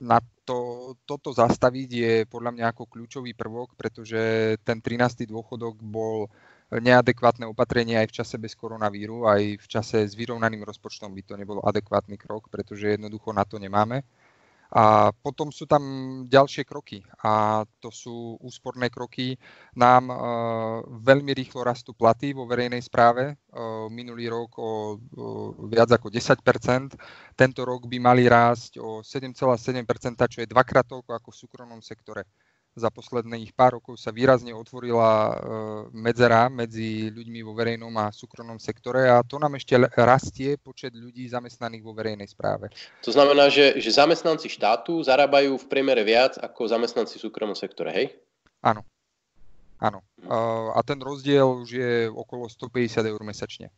na 0.01 0.17
to, 0.45 0.93
toto 1.05 1.29
zastaviť 1.33 1.91
je 1.93 2.15
podľa 2.25 2.57
mňa 2.57 2.67
ako 2.73 2.89
kľúčový 2.89 3.37
prvok, 3.37 3.77
pretože 3.77 4.57
ten 4.65 4.81
13. 4.81 5.29
dôchodok 5.29 5.77
bol 5.81 6.29
neadekvátne 6.71 7.45
opatrenie 7.51 8.01
aj 8.01 8.09
v 8.09 8.17
čase 8.23 8.37
bez 8.41 8.57
koronavíru, 8.57 9.29
aj 9.29 9.61
v 9.61 9.67
čase 9.67 10.07
s 10.07 10.17
vyrovnaným 10.17 10.65
rozpočtom 10.65 11.13
by 11.13 11.23
to 11.27 11.35
nebol 11.37 11.61
adekvátny 11.61 12.17
krok, 12.17 12.49
pretože 12.49 12.97
jednoducho 12.97 13.35
na 13.37 13.45
to 13.45 13.61
nemáme. 13.61 14.01
A 14.71 15.11
potom 15.11 15.51
sú 15.51 15.67
tam 15.67 15.83
ďalšie 16.31 16.63
kroky 16.63 17.03
a 17.27 17.67
to 17.83 17.91
sú 17.91 18.39
úsporné 18.39 18.87
kroky. 18.87 19.35
Nám 19.75 20.05
uh, 20.11 20.19
veľmi 20.87 21.35
rýchlo 21.35 21.67
rastú 21.67 21.91
platy 21.91 22.31
vo 22.31 22.47
verejnej 22.47 22.79
správe. 22.79 23.35
Uh, 23.51 23.91
minulý 23.91 24.31
rok 24.31 24.51
o 24.63 24.95
uh, 24.95 25.67
viac 25.67 25.91
ako 25.91 26.07
10% 26.07 26.95
Tento 27.35 27.61
rok 27.67 27.91
by 27.91 27.99
mali 27.99 28.31
rásť 28.31 28.79
o 28.79 29.03
7,7% 29.03 30.31
čo 30.31 30.39
je 30.39 30.47
dvakrát 30.47 30.87
toľko 30.87 31.19
ako 31.19 31.29
v 31.35 31.41
súkromnom 31.43 31.83
sektore 31.83 32.31
za 32.75 32.89
posledných 32.89 33.51
pár 33.53 33.83
rokov 33.83 33.99
sa 33.99 34.15
výrazne 34.15 34.55
otvorila 34.55 35.11
e, 35.11 35.35
medzera 35.91 36.47
medzi 36.47 37.11
ľuďmi 37.11 37.41
vo 37.43 37.53
verejnom 37.53 37.91
a 37.99 38.15
súkromnom 38.15 38.63
sektore 38.63 39.11
a 39.11 39.21
to 39.27 39.43
nám 39.43 39.59
ešte 39.59 39.75
rastie 39.99 40.55
počet 40.55 40.95
ľudí 40.95 41.27
zamestnaných 41.27 41.83
vo 41.83 41.93
verejnej 41.93 42.31
správe. 42.31 42.71
To 43.03 43.11
znamená, 43.11 43.51
že, 43.51 43.77
že 43.83 43.91
zamestnanci 43.91 44.47
štátu 44.47 45.03
zarábajú 45.03 45.59
v 45.59 45.69
priemere 45.69 46.07
viac 46.07 46.39
ako 46.39 46.71
zamestnanci 46.71 47.19
v 47.19 47.25
súkromnom 47.27 47.59
sektore, 47.59 47.91
hej? 47.91 48.07
Áno. 48.63 48.87
Áno. 49.81 50.05
Mhm. 50.21 50.29
A 50.77 50.81
ten 50.85 51.01
rozdiel 51.01 51.49
už 51.49 51.69
je 51.73 51.93
okolo 52.13 52.47
150 52.47 53.03
eur 53.03 53.21
mesačne. 53.25 53.73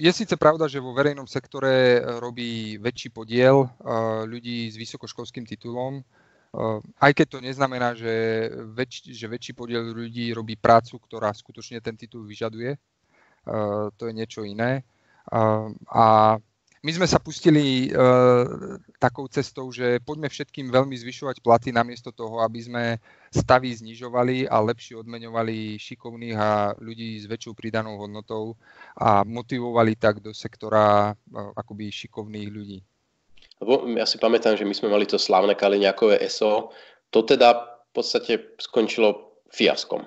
Je 0.00 0.08
síce 0.16 0.32
pravda, 0.40 0.64
že 0.64 0.80
vo 0.80 0.96
verejnom 0.96 1.28
sektore 1.28 2.00
robí 2.24 2.80
väčší 2.80 3.12
podiel 3.12 3.68
ľudí 4.24 4.72
s 4.72 4.80
vysokoškolským 4.80 5.44
titulom, 5.44 6.00
aj 6.98 7.12
keď 7.12 7.26
to 7.28 7.38
neznamená, 7.44 7.92
že, 7.92 8.48
väč, 8.72 9.04
že 9.04 9.28
väčší 9.28 9.52
podiel 9.52 9.92
ľudí 9.92 10.32
robí 10.32 10.56
prácu, 10.56 10.96
ktorá 10.96 11.28
skutočne 11.36 11.84
ten 11.84 11.92
titul 11.92 12.24
vyžaduje. 12.24 12.76
To 13.92 14.02
je 14.02 14.12
niečo 14.16 14.48
iné. 14.48 14.84
A 15.92 16.36
my 16.78 16.90
sme 16.94 17.10
sa 17.10 17.20
pustili 17.20 17.92
takou 18.96 19.28
cestou, 19.28 19.68
že 19.68 20.00
poďme 20.00 20.32
všetkým 20.32 20.72
veľmi 20.72 20.96
zvyšovať 20.96 21.44
platy 21.44 21.68
namiesto 21.68 22.16
toho, 22.16 22.40
aby 22.40 22.60
sme 22.64 22.84
stavy 23.28 23.74
znižovali 23.76 24.48
a 24.48 24.56
lepšie 24.64 24.96
odmeňovali 24.96 25.76
šikovných 25.76 26.38
a 26.38 26.72
ľudí 26.80 27.20
s 27.20 27.28
väčšou 27.28 27.52
pridanou 27.52 28.00
hodnotou 28.00 28.56
a 28.96 29.20
motivovali 29.20 30.00
tak 30.00 30.24
do 30.24 30.32
sektora 30.32 31.12
akoby 31.56 31.92
šikovných 31.92 32.48
ľudí. 32.48 32.80
Lebo 33.58 33.90
ja 33.98 34.06
si 34.06 34.22
pamätám, 34.22 34.54
že 34.54 34.62
my 34.62 34.74
sme 34.74 34.88
mali 34.90 35.06
to 35.06 35.18
slavné 35.18 35.58
Kaliňákové 35.58 36.22
SO. 36.30 36.70
To 37.10 37.20
teda 37.26 37.58
v 37.90 37.90
podstate 37.90 38.54
skončilo 38.62 39.42
fiaskom. 39.50 40.06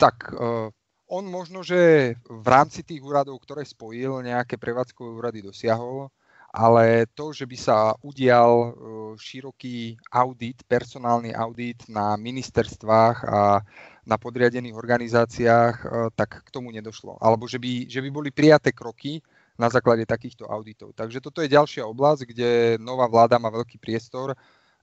Tak, 0.00 0.34
uh, 0.34 0.66
on 1.12 1.24
možno, 1.28 1.62
že 1.62 2.14
v 2.26 2.46
rámci 2.48 2.82
tých 2.82 3.04
úradov, 3.04 3.38
ktoré 3.44 3.62
spojil, 3.62 4.26
nejaké 4.26 4.58
prevádzkové 4.58 5.10
úrady 5.14 5.38
dosiahol, 5.44 6.10
ale 6.52 7.06
to, 7.14 7.30
že 7.30 7.46
by 7.46 7.56
sa 7.56 7.94
udial 8.02 8.50
uh, 8.50 8.72
široký 9.14 9.96
audit, 10.10 10.66
personálny 10.66 11.30
audit 11.32 11.86
na 11.86 12.18
ministerstvách 12.18 13.16
a 13.24 13.62
na 14.02 14.16
podriadených 14.18 14.74
organizáciách, 14.74 15.76
uh, 15.86 15.88
tak 16.12 16.42
k 16.42 16.48
tomu 16.50 16.74
nedošlo. 16.74 17.22
Alebo 17.22 17.46
že 17.46 17.62
by, 17.62 17.86
že 17.86 18.02
by 18.02 18.10
boli 18.10 18.34
prijaté 18.34 18.74
kroky, 18.74 19.22
na 19.62 19.70
základe 19.70 20.02
takýchto 20.02 20.50
auditov. 20.50 20.90
Takže 20.98 21.22
toto 21.22 21.38
je 21.38 21.54
ďalšia 21.54 21.86
oblasť, 21.86 22.34
kde 22.34 22.50
nová 22.82 23.06
vláda 23.06 23.38
má 23.38 23.46
veľký 23.46 23.78
priestor. 23.78 24.34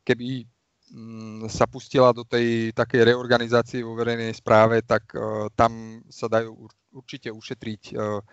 Keby 0.07 0.47
mm, 0.95 1.51
sa 1.51 1.67
pustila 1.67 2.15
do 2.15 2.23
tej 2.23 2.71
takej 2.71 3.11
reorganizácie 3.11 3.83
vo 3.83 3.99
verejnej 3.99 4.31
správe, 4.31 4.79
tak 4.87 5.11
uh, 5.11 5.51
tam 5.51 5.99
sa 6.07 6.31
dajú 6.31 6.55
určite 6.95 7.27
ušetriť. 7.27 7.91
Uh, 7.91 8.23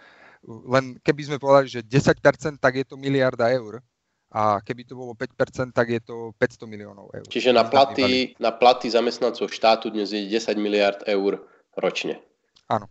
len 0.71 1.03
keby 1.03 1.26
sme 1.26 1.43
povedali, 1.43 1.67
že 1.67 1.83
10%, 1.83 2.62
tak 2.62 2.79
je 2.79 2.87
to 2.87 2.95
miliarda 2.95 3.50
eur. 3.50 3.83
A 4.31 4.62
keby 4.62 4.87
to 4.87 4.95
bolo 4.95 5.19
5%, 5.19 5.75
tak 5.75 5.91
je 5.91 5.99
to 5.99 6.31
500 6.38 6.71
miliónov 6.71 7.11
eur. 7.11 7.26
Čiže 7.26 7.50
na 7.50 7.67
platy, 7.67 8.38
na 8.38 8.55
platy 8.55 8.87
zamestnancov 8.87 9.50
štátu 9.50 9.91
dnes 9.91 10.15
je 10.15 10.23
10 10.23 10.55
miliard 10.62 11.03
eur 11.11 11.43
ročne. 11.75 12.23
Áno 12.71 12.87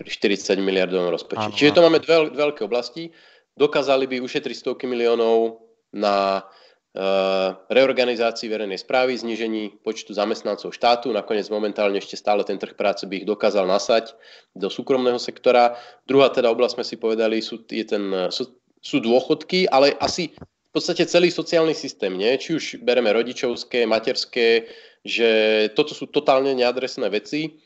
pri 0.00 0.08
40 0.08 0.56
miliardovom 0.64 1.12
rozpočte. 1.12 1.52
Čiže 1.52 1.76
to 1.76 1.84
máme 1.84 2.00
dve, 2.00 2.32
dve 2.32 2.40
veľké 2.48 2.64
oblasti. 2.64 3.12
Dokázali 3.52 4.08
by 4.08 4.24
ušetriť 4.24 4.56
stovky 4.56 4.88
miliónov 4.88 5.60
na 5.92 6.40
uh, 6.40 7.60
reorganizácii 7.68 8.48
verejnej 8.48 8.80
správy, 8.80 9.20
znižení 9.20 9.84
počtu 9.84 10.16
zamestnancov 10.16 10.72
štátu. 10.72 11.12
Nakoniec 11.12 11.52
momentálne 11.52 12.00
ešte 12.00 12.16
stále 12.16 12.40
ten 12.48 12.56
trh 12.56 12.72
práce 12.72 13.04
by 13.04 13.20
ich 13.20 13.28
dokázal 13.28 13.68
nasať 13.68 14.16
do 14.56 14.72
súkromného 14.72 15.20
sektora. 15.20 15.76
Druhá 16.08 16.32
teda 16.32 16.48
oblasť 16.48 16.80
sme 16.80 16.84
si 16.88 16.96
povedali, 16.96 17.44
sú, 17.44 17.60
je 17.68 17.84
ten, 17.84 18.04
sú, 18.32 18.56
sú 18.80 19.04
dôchodky, 19.04 19.68
ale 19.68 19.92
asi 20.00 20.32
v 20.70 20.72
podstate 20.72 21.04
celý 21.10 21.28
sociálny 21.34 21.74
systém, 21.74 22.14
nie? 22.14 22.38
či 22.38 22.54
už 22.54 22.64
bereme 22.86 23.10
rodičovské, 23.10 23.90
materské, 23.90 24.70
že 25.02 25.28
toto 25.74 25.98
sú 25.98 26.06
totálne 26.06 26.54
neadresné 26.54 27.10
veci, 27.10 27.58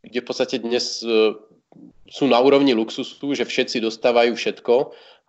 kde 0.00 0.24
v 0.24 0.26
podstate 0.26 0.56
dnes 0.62 1.04
e, 1.04 1.36
sú 2.08 2.24
na 2.26 2.40
úrovni 2.40 2.72
luxusu, 2.72 3.36
že 3.36 3.44
všetci 3.44 3.84
dostávajú 3.84 4.32
všetko 4.32 4.74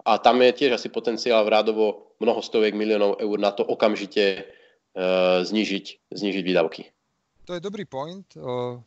a 0.08 0.12
tam 0.18 0.40
je 0.40 0.52
tiež 0.56 0.80
asi 0.80 0.88
potenciál 0.88 1.44
v 1.44 1.54
rádovo 1.54 2.16
mnoho 2.24 2.40
stoviek 2.40 2.72
miliónov 2.72 3.20
eur 3.20 3.38
na 3.40 3.52
to 3.52 3.68
okamžite 3.68 4.24
e, 4.40 4.42
znižiť, 5.44 5.86
znižiť 6.12 6.44
výdavky. 6.44 6.84
To 7.50 7.58
je 7.58 7.66
dobrý 7.66 7.82
point. 7.90 8.30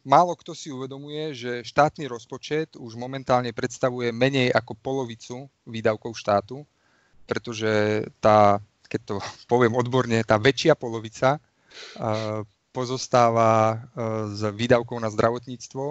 Málo 0.06 0.38
kto 0.38 0.54
si 0.54 0.71
uvedomuje, 0.71 1.35
že 1.35 1.66
štátny 1.66 2.06
rozpočet 2.06 2.78
už 2.78 2.94
momentálne 2.94 3.50
predstavuje 3.50 4.14
menej 4.14 4.54
ako 4.54 4.78
polovicu 4.78 5.50
výdavkov 5.66 6.14
štátu, 6.14 6.62
pretože 7.26 8.06
tá, 8.23 8.62
keď 8.87 9.00
to 9.02 9.14
poviem 9.50 9.75
odborne, 9.75 10.23
tá 10.23 10.38
väčšia 10.38 10.78
polovica 10.78 11.42
pozostáva 12.73 13.85
z 14.33 14.49
výdavkov 14.49 14.97
na 14.97 15.12
zdravotníctvo, 15.12 15.85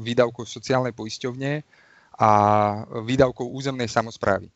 výdavkov 0.00 0.48
sociálnej 0.48 0.96
poisťovne 0.96 1.60
a 2.16 2.30
výdavkov 3.04 3.52
územnej 3.52 3.86
samozprávy 3.86 4.48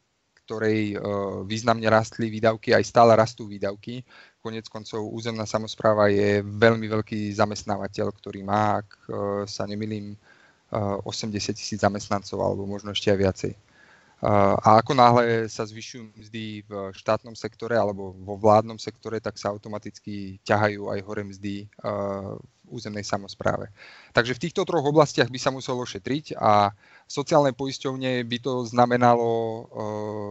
ktorej 0.46 0.94
významne 1.42 1.90
rastli 1.90 2.30
výdavky, 2.30 2.70
aj 2.70 2.86
stále 2.86 3.18
rastú 3.18 3.50
výdavky. 3.50 4.06
Konec 4.38 4.70
koncov 4.70 5.10
územná 5.10 5.42
samozpráva 5.42 6.06
je 6.06 6.38
veľmi 6.46 6.86
veľký 6.86 7.34
zamestnávateľ, 7.34 8.14
ktorý 8.14 8.46
má, 8.46 8.78
ak 8.78 8.88
e, 8.94 9.02
sa 9.50 9.66
nemilím, 9.66 10.14
80 10.70 11.34
e, 11.34 11.54
tisíc 11.58 11.82
zamestnancov 11.82 12.38
alebo 12.38 12.62
možno 12.62 12.94
ešte 12.94 13.10
aj 13.10 13.18
viacej. 13.18 13.52
A 14.24 14.80
ako 14.80 14.96
náhle 14.96 15.44
sa 15.44 15.68
zvyšujú 15.68 16.16
mzdy 16.16 16.64
v 16.64 16.72
štátnom 16.96 17.36
sektore 17.36 17.76
alebo 17.76 18.16
vo 18.16 18.40
vládnom 18.40 18.80
sektore, 18.80 19.20
tak 19.20 19.36
sa 19.36 19.52
automaticky 19.52 20.40
ťahajú 20.40 20.88
aj 20.88 21.00
hore 21.04 21.22
mzdy 21.28 21.68
v 21.68 22.68
územnej 22.72 23.04
samozpráve. 23.04 23.68
Takže 24.16 24.32
v 24.34 24.42
týchto 24.48 24.64
troch 24.64 24.88
oblastiach 24.88 25.28
by 25.28 25.36
sa 25.36 25.52
muselo 25.52 25.84
šetriť 25.84 26.32
a 26.40 26.72
sociálnej 27.04 27.52
poisťovne 27.52 28.24
by 28.24 28.38
to 28.40 28.64
znamenalo 28.64 29.68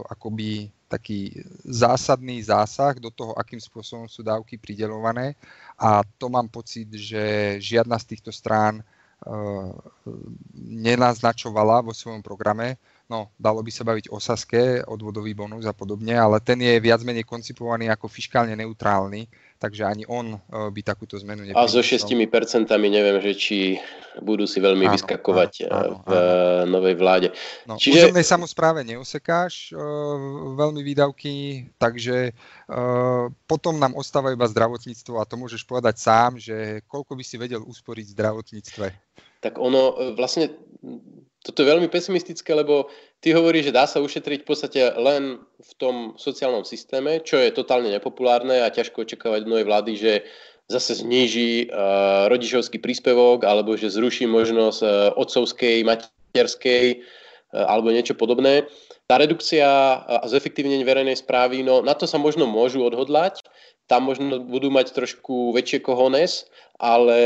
akoby 0.10 0.74
taký 0.90 1.46
zásadný 1.64 2.42
zásah 2.42 2.98
do 2.98 3.14
toho, 3.14 3.38
akým 3.38 3.62
spôsobom 3.62 4.10
sú 4.10 4.26
dávky 4.26 4.58
pridelované 4.58 5.38
a 5.78 6.02
to 6.18 6.26
mám 6.26 6.50
pocit, 6.50 6.90
že 6.90 7.56
žiadna 7.62 8.02
z 8.02 8.18
týchto 8.18 8.34
strán 8.34 8.82
nenaznačovala 10.58 11.86
vo 11.86 11.94
svojom 11.94 12.26
programe. 12.26 12.82
No, 13.06 13.30
dalo 13.38 13.62
by 13.62 13.70
sa 13.70 13.86
baviť 13.86 14.10
o 14.10 14.18
Saske, 14.18 14.82
odvodový 14.82 15.38
bonus 15.38 15.70
a 15.70 15.78
podobne, 15.78 16.18
ale 16.18 16.42
ten 16.42 16.58
je 16.58 16.74
viac 16.82 17.06
menej 17.06 17.22
koncipovaný 17.22 17.90
ako 17.94 18.10
fiskálne 18.10 18.58
neutrálny 18.58 19.30
takže 19.66 19.84
ani 19.88 20.04
on 20.06 20.36
e, 20.36 20.40
by 20.70 20.82
takúto 20.84 21.16
zmenu 21.24 21.48
nepriniesol. 21.48 21.64
A 21.64 21.72
so 21.72 21.82
6% 21.82 22.68
neviem, 22.76 23.18
že 23.24 23.34
či 23.34 23.58
budú 24.22 24.44
si 24.48 24.60
veľmi 24.60 24.88
áno, 24.88 24.94
vyskakovať 24.94 25.52
áno, 25.66 25.66
e, 25.66 25.72
áno, 25.72 25.96
v 26.04 26.12
áno. 26.12 26.72
novej 26.76 26.96
vláde. 27.00 27.28
No, 27.64 27.80
Čiže... 27.80 28.12
Územnej 28.12 28.28
samozpráve 28.28 28.84
neosekáš 28.84 29.72
uh, 29.72 29.80
veľmi 30.56 30.84
výdavky, 30.84 31.66
takže 31.80 32.36
uh, 32.36 33.32
potom 33.48 33.80
nám 33.80 33.96
ostáva 33.96 34.36
iba 34.36 34.46
zdravotníctvo 34.48 35.20
a 35.20 35.28
to 35.28 35.36
môžeš 35.40 35.64
povedať 35.64 35.96
sám, 36.00 36.38
že 36.38 36.84
koľko 36.86 37.16
by 37.16 37.24
si 37.24 37.36
vedel 37.40 37.64
usporiť 37.64 38.06
v 38.12 38.16
zdravotníctve. 38.16 38.88
Tak 39.40 39.62
ono 39.62 40.14
vlastne 40.18 40.52
toto 41.46 41.62
je 41.62 41.70
veľmi 41.70 41.86
pesimistické, 41.94 42.58
lebo 42.58 42.90
ty 43.22 43.30
hovoríš, 43.30 43.70
že 43.70 43.78
dá 43.78 43.86
sa 43.86 44.02
ušetriť 44.02 44.42
v 44.42 44.50
podstate 44.50 44.82
len 44.98 45.38
v 45.62 45.72
tom 45.78 45.96
sociálnom 46.18 46.66
systéme, 46.66 47.22
čo 47.22 47.38
je 47.38 47.54
totálne 47.54 47.94
nepopulárne 47.94 48.66
a 48.66 48.74
ťažko 48.74 49.06
očakávať 49.06 49.46
od 49.46 49.52
novej 49.54 49.70
vlády, 49.70 49.92
že 49.94 50.14
zase 50.66 51.06
zníži 51.06 51.70
uh, 51.70 52.26
rodičovský 52.26 52.82
príspevok 52.82 53.46
alebo 53.46 53.78
že 53.78 53.94
zruší 53.94 54.26
možnosť 54.26 54.80
uh, 54.82 54.90
otcovskej, 55.14 55.86
materskej 55.86 56.86
uh, 57.54 57.66
alebo 57.70 57.94
niečo 57.94 58.18
podobné. 58.18 58.66
Tá 59.06 59.22
redukcia 59.22 59.70
a 60.02 60.26
zefektívnenie 60.26 60.82
verejnej 60.82 61.22
správy, 61.22 61.62
no 61.62 61.86
na 61.86 61.94
to 61.94 62.10
sa 62.10 62.18
možno 62.18 62.50
môžu 62.50 62.82
odhodlať, 62.82 63.46
tam 63.86 64.10
možno 64.10 64.42
budú 64.42 64.74
mať 64.74 64.98
trošku 64.98 65.54
väčšie 65.54 65.86
kohones, 65.86 66.50
ale 66.82 67.20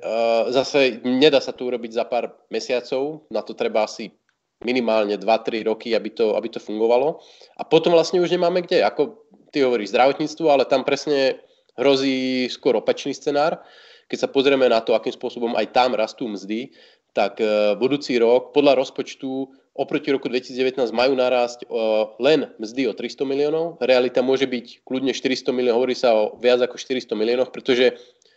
uh, 0.00 0.48
zase 0.48 1.04
nedá 1.04 1.44
sa 1.44 1.52
to 1.52 1.68
urobiť 1.68 1.92
za 1.92 2.04
pár 2.08 2.32
mesiacov, 2.48 3.28
na 3.28 3.44
to 3.44 3.52
treba 3.52 3.84
asi 3.84 4.16
minimálne 4.64 5.20
2-3 5.20 5.68
roky, 5.68 5.92
aby 5.92 6.08
to, 6.16 6.32
aby 6.32 6.48
to 6.48 6.56
fungovalo. 6.56 7.20
A 7.60 7.62
potom 7.68 7.92
vlastne 7.92 8.24
už 8.24 8.32
nemáme 8.32 8.64
kde. 8.64 8.80
Ako 8.80 9.28
ty 9.52 9.60
hovoríš 9.60 9.92
zdravotníctvo, 9.92 10.48
ale 10.48 10.64
tam 10.64 10.80
presne 10.80 11.36
hrozí 11.76 12.48
skôr 12.48 12.80
opačný 12.80 13.12
scenár. 13.12 13.60
Keď 14.08 14.18
sa 14.24 14.32
pozrieme 14.32 14.64
na 14.64 14.80
to, 14.80 14.96
akým 14.96 15.12
spôsobom 15.12 15.52
aj 15.60 15.76
tam 15.76 15.92
rastú 15.92 16.24
mzdy, 16.24 16.72
tak 17.12 17.36
uh, 17.44 17.76
budúci 17.76 18.16
rok 18.16 18.56
podľa 18.56 18.80
rozpočtu 18.80 19.52
oproti 19.76 20.10
roku 20.10 20.26
2019 20.32 20.80
majú 20.90 21.12
narásť 21.14 21.68
uh, 21.68 22.16
len 22.18 22.50
mzdy 22.56 22.88
o 22.88 22.92
300 22.96 23.28
miliónov. 23.28 23.78
Realita 23.78 24.24
môže 24.24 24.48
byť 24.48 24.82
kľudne 24.82 25.12
400 25.12 25.52
miliónov, 25.52 25.84
hovorí 25.84 25.94
sa 25.94 26.16
o 26.16 26.34
viac 26.40 26.64
ako 26.64 26.80
400 26.80 27.12
miliónoch, 27.12 27.52
pretože 27.52 27.94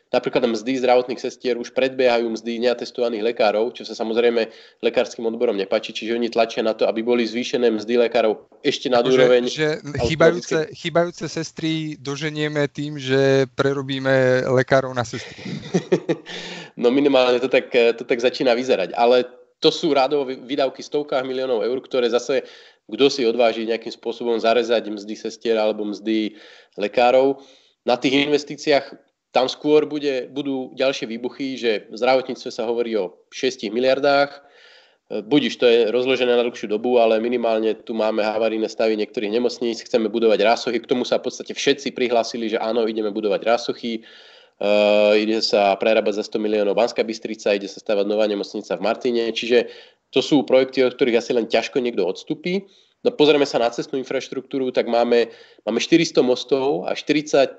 Napríklad 0.10 0.42
mzdy 0.50 0.82
zdravotných 0.82 1.22
sestier 1.22 1.54
už 1.54 1.70
predbiehajú 1.78 2.34
mzdy 2.34 2.58
neatestovaných 2.66 3.30
lekárov, 3.30 3.70
čo 3.78 3.86
sa 3.86 3.94
samozrejme 3.94 4.50
lekárskym 4.82 5.22
odborom 5.30 5.54
nepáči, 5.54 5.94
čiže 5.94 6.18
oni 6.18 6.34
tlačia 6.34 6.66
na 6.66 6.74
to, 6.74 6.90
aby 6.90 7.06
boli 7.06 7.30
zvýšené 7.30 7.70
mzdy 7.70 8.10
lekárov 8.10 8.42
ešte 8.66 8.90
na 8.90 9.06
úroveň. 9.06 9.46
Že, 9.46 9.54
že 9.54 9.70
chýbajúce, 10.10 10.58
chýbajúce 10.74 11.26
sestry 11.30 11.94
doženieme 12.02 12.66
tým, 12.74 12.98
že 12.98 13.46
prerobíme 13.54 14.50
lekárov 14.50 14.90
na 14.98 15.06
sestry. 15.06 15.46
no 16.82 16.90
minimálne 16.90 17.38
to 17.38 17.46
tak, 17.46 17.70
to 17.70 18.02
tak 18.02 18.18
začína 18.18 18.58
vyzerať, 18.58 18.98
ale 18.98 19.30
to 19.60 19.70
sú 19.70 19.92
rádové 19.92 20.40
výdavky 20.40 20.80
stovkách 20.80 21.28
miliónov 21.28 21.64
eur, 21.64 21.80
ktoré 21.84 22.08
zase 22.08 22.48
kto 22.90 23.06
si 23.14 23.22
odváži 23.22 23.70
nejakým 23.70 23.94
spôsobom 23.94 24.42
zarezať 24.42 24.90
mzdy 24.90 25.14
sestier 25.14 25.56
alebo 25.62 25.86
mzdy 25.86 26.34
lekárov. 26.74 27.38
Na 27.86 27.96
tých 27.96 28.26
investíciách 28.26 28.98
tam 29.30 29.46
skôr 29.46 29.86
bude, 29.86 30.26
budú 30.34 30.74
ďalšie 30.74 31.06
výbuchy, 31.06 31.54
že 31.54 31.86
v 31.94 31.96
zdravotníctve 32.02 32.50
sa 32.50 32.66
hovorí 32.66 32.98
o 32.98 33.22
6 33.30 33.70
miliardách. 33.70 34.42
Budiš, 35.10 35.58
to 35.58 35.66
je 35.66 35.90
rozložené 35.90 36.38
na 36.38 36.46
dlhšiu 36.46 36.70
dobu, 36.70 37.02
ale 37.02 37.18
minimálne 37.18 37.74
tu 37.82 37.98
máme 37.98 38.22
havarijné 38.22 38.70
stavy 38.70 38.94
niektorých 38.98 39.34
nemocníc, 39.34 39.82
chceme 39.82 40.06
budovať 40.10 40.40
rásochy. 40.46 40.78
K 40.82 40.90
tomu 40.90 41.02
sa 41.02 41.18
v 41.18 41.30
podstate 41.30 41.54
všetci 41.54 41.98
prihlásili, 41.98 42.50
že 42.50 42.62
áno, 42.62 42.86
ideme 42.86 43.10
budovať 43.10 43.42
rásochy. 43.42 44.06
Uh, 44.60 45.16
ide 45.16 45.40
sa 45.40 45.72
prerábať 45.80 46.20
za 46.20 46.36
100 46.36 46.44
miliónov 46.44 46.76
Banská 46.76 47.08
Bystrica, 47.08 47.56
ide 47.56 47.72
sa 47.72 47.80
stavať 47.80 48.04
nová 48.04 48.28
nemocnica 48.28 48.76
v 48.76 48.84
Martine, 48.84 49.32
čiže 49.32 49.72
to 50.12 50.20
sú 50.20 50.44
projekty, 50.44 50.84
od 50.84 51.00
ktorých 51.00 51.16
asi 51.16 51.32
len 51.32 51.48
ťažko 51.48 51.80
niekto 51.80 52.04
odstupí. 52.04 52.68
No 53.00 53.16
pozrieme 53.16 53.48
sa 53.48 53.64
na 53.64 53.72
cestnú 53.72 53.96
infraštruktúru, 54.04 54.76
tak 54.76 54.92
máme, 54.92 55.32
máme 55.64 55.80
400 55.80 56.20
mostov 56.20 56.84
a 56.84 56.92
40 56.92 57.56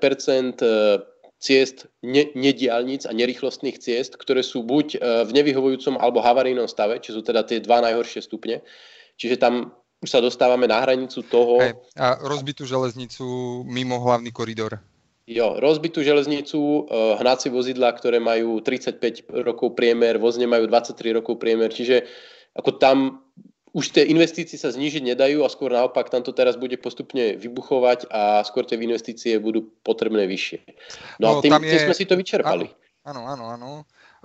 ciest, 1.41 1.89
ne, 2.05 2.29
nedialnic 2.37 3.09
a 3.09 3.11
nerýchlostných 3.17 3.81
ciest, 3.81 4.13
ktoré 4.13 4.45
sú 4.45 4.61
buď 4.61 4.87
e, 4.93 4.97
v 5.25 5.31
nevyhovujúcom 5.33 5.97
alebo 5.97 6.21
havarijnom 6.21 6.69
stave, 6.69 7.01
čo 7.01 7.17
sú 7.17 7.25
teda 7.25 7.41
tie 7.41 7.57
dva 7.57 7.81
najhoršie 7.81 8.21
stupne. 8.21 8.61
Čiže 9.17 9.41
tam 9.41 9.73
už 10.05 10.09
sa 10.09 10.21
dostávame 10.21 10.69
na 10.69 10.77
hranicu 10.85 11.25
toho... 11.25 11.57
Hey, 11.57 11.73
a 11.97 12.21
rozbitú 12.21 12.69
železnicu 12.69 13.25
mimo 13.65 13.97
hlavný 13.97 14.29
koridor. 14.29 14.77
Jo, 15.31 15.55
rozbitú 15.63 16.03
železnicu, 16.03 16.59
e, 16.59 16.79
hnacie 17.23 17.47
vozidla, 17.47 17.95
ktoré 17.95 18.19
majú 18.19 18.59
35 18.59 19.31
rokov 19.31 19.79
priemer, 19.79 20.19
vozne 20.19 20.43
majú 20.43 20.67
23 20.67 21.15
rokov 21.15 21.39
priemer, 21.39 21.71
čiže 21.71 22.03
ako 22.51 22.75
tam 22.75 23.23
už 23.71 23.95
tie 23.95 24.03
investície 24.11 24.59
sa 24.59 24.67
znížiť 24.67 25.15
nedajú 25.15 25.47
a 25.47 25.51
skôr 25.51 25.71
naopak 25.71 26.11
tam 26.11 26.19
to 26.19 26.35
teraz 26.35 26.59
bude 26.59 26.75
postupne 26.83 27.39
vybuchovať 27.39 28.11
a 28.11 28.43
skôr 28.43 28.67
tie 28.67 28.75
investície 28.75 29.39
budú 29.39 29.71
potrebné 29.87 30.27
vyššie. 30.27 30.59
No, 31.23 31.39
no 31.39 31.39
a 31.39 31.41
tým, 31.41 31.55
je... 31.63 31.71
tým 31.71 31.81
sme 31.87 31.95
si 31.95 32.03
to 32.03 32.19
vyčerpali. 32.19 32.67
Áno, 33.07 33.23
áno, 33.23 33.55
áno. 33.55 33.71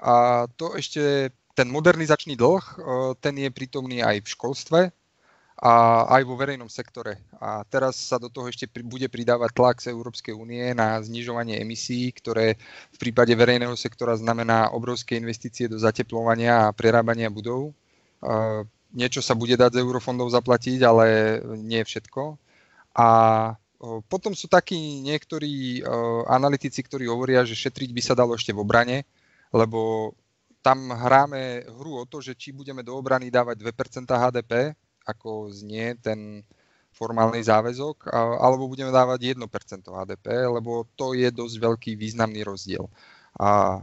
A 0.03 0.45
to 0.59 0.75
ešte, 0.75 1.31
ten 1.55 1.71
modernizačný 1.71 2.35
dlh, 2.35 2.65
ten 3.23 3.39
je 3.39 3.49
prítomný 3.55 4.03
aj 4.03 4.27
v 4.27 4.33
školstve 4.35 4.81
a 5.57 6.05
aj 6.13 6.23
vo 6.29 6.37
verejnom 6.37 6.69
sektore. 6.69 7.17
A 7.41 7.65
teraz 7.65 7.97
sa 7.97 8.21
do 8.21 8.29
toho 8.29 8.53
ešte 8.53 8.69
bude 8.85 9.09
pridávať 9.09 9.51
tlak 9.57 9.77
z 9.81 9.93
Európskej 9.93 10.37
únie 10.37 10.77
na 10.77 11.01
znižovanie 11.01 11.57
emisí, 11.61 12.13
ktoré 12.13 12.61
v 12.93 12.99
prípade 13.01 13.33
verejného 13.33 13.73
sektora 13.73 14.17
znamená 14.21 14.77
obrovské 14.77 15.17
investície 15.17 15.65
do 15.65 15.81
zateplovania 15.81 16.69
a 16.69 16.77
prerábania 16.77 17.33
budov 17.33 17.73
niečo 18.97 19.21
sa 19.21 19.37
bude 19.37 19.61
dať 19.61 19.77
z 19.77 19.81
eurofondov 19.85 20.33
zaplatiť, 20.33 20.81
ale 20.81 21.07
nie 21.61 21.85
všetko. 21.85 22.41
A 22.97 23.09
potom 24.09 24.33
sú 24.33 24.49
takí 24.49 25.05
niektorí 25.05 25.85
analytici, 26.25 26.81
ktorí 26.81 27.05
hovoria, 27.05 27.45
že 27.45 27.53
šetriť 27.53 27.93
by 27.93 28.03
sa 28.03 28.17
dalo 28.17 28.33
ešte 28.33 28.57
v 28.57 28.65
obrane, 28.65 29.05
lebo 29.53 30.13
tam 30.65 30.91
hráme 30.91 31.69
hru 31.77 32.03
o 32.03 32.05
to, 32.09 32.25
že 32.25 32.35
či 32.35 32.51
budeme 32.57 32.81
do 32.81 32.97
obrany 32.97 33.29
dávať 33.29 33.63
2% 33.63 34.09
HDP, 34.09 34.75
ako 35.07 35.55
znie 35.55 35.95
ten 36.03 36.43
formálny 36.97 37.45
záväzok, 37.45 38.09
alebo 38.41 38.73
budeme 38.73 38.89
dávať 38.89 39.37
1% 39.37 39.85
HDP, 39.85 40.49
lebo 40.49 40.89
to 40.97 41.13
je 41.13 41.29
dosť 41.29 41.57
veľký 41.61 41.93
významný 41.93 42.41
rozdiel. 42.41 42.89
A 43.37 43.81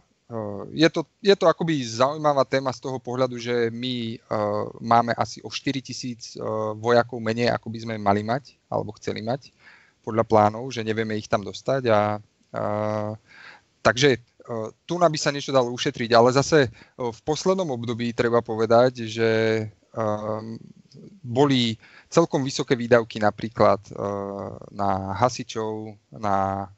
je 0.73 0.89
to, 0.89 1.05
je 1.21 1.35
to 1.37 1.45
akoby 1.45 1.77
zaujímavá 1.85 2.41
téma 2.47 2.73
z 2.73 2.89
toho 2.89 2.97
pohľadu, 2.97 3.37
že 3.37 3.69
my 3.69 4.17
uh, 4.17 4.65
máme 4.81 5.13
asi 5.13 5.43
o 5.45 5.49
4 5.51 5.77
tisíc 5.83 6.33
uh, 6.33 6.73
vojakov 6.73 7.21
menej, 7.21 7.53
ako 7.53 7.69
by 7.69 7.79
sme 7.85 7.95
mali 8.01 8.25
mať, 8.25 8.57
alebo 8.65 8.97
chceli 8.97 9.21
mať, 9.21 9.53
podľa 10.01 10.25
plánov, 10.25 10.73
že 10.73 10.81
nevieme 10.81 11.13
ich 11.21 11.29
tam 11.29 11.45
dostať 11.45 11.81
a 11.93 12.17
uh, 12.17 13.13
takže 13.85 14.19
tu 14.83 14.99
by 14.99 15.15
sa 15.15 15.31
niečo 15.31 15.55
dalo 15.55 15.71
ušetriť, 15.71 16.11
ale 16.11 16.35
zase 16.35 16.67
v 16.99 17.19
poslednom 17.23 17.71
období 17.79 18.11
treba 18.11 18.43
povedať, 18.43 19.07
že 19.07 19.29
boli 21.23 21.77
celkom 22.09 22.41
vysoké 22.41 22.73
výdavky 22.73 23.21
napríklad 23.21 23.79
na 24.73 25.13
hasičov, 25.13 25.93
na 26.17 26.69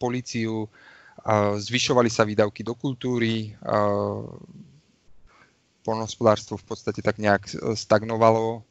políciu, 0.00 0.68
zvyšovali 1.58 2.08
sa 2.08 2.24
výdavky 2.24 2.64
do 2.64 2.72
kultúry, 2.72 3.52
polnohospodárstvo 5.84 6.60
v 6.60 6.64
podstate 6.68 7.00
tak 7.00 7.16
nejak 7.20 7.48
stagnovalo. 7.76 8.62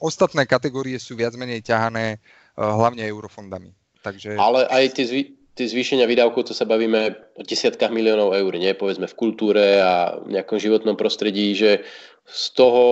Ostatné 0.00 0.48
kategórie 0.48 0.96
sú 0.96 1.16
viac 1.16 1.36
menej 1.36 1.64
ťahané 1.64 2.20
hlavne 2.56 3.06
eurofondami. 3.06 3.70
Takže... 4.02 4.34
Ale 4.40 4.66
aj 4.66 4.84
tie, 4.98 5.04
zvý, 5.06 5.22
tie 5.58 5.66
zvýšenia 5.66 6.06
výdavkov, 6.06 6.46
to 6.46 6.54
sa 6.54 6.62
bavíme 6.62 7.18
o 7.34 7.42
desiatkách 7.42 7.90
miliónov 7.90 8.30
eur, 8.30 8.54
nie? 8.54 8.70
Povedzme 8.78 9.10
v 9.10 9.18
kultúre 9.18 9.82
a 9.82 10.22
v 10.22 10.38
nejakom 10.38 10.62
životnom 10.62 10.94
prostredí, 10.94 11.58
že 11.58 11.82
z 12.22 12.44
toho 12.54 12.82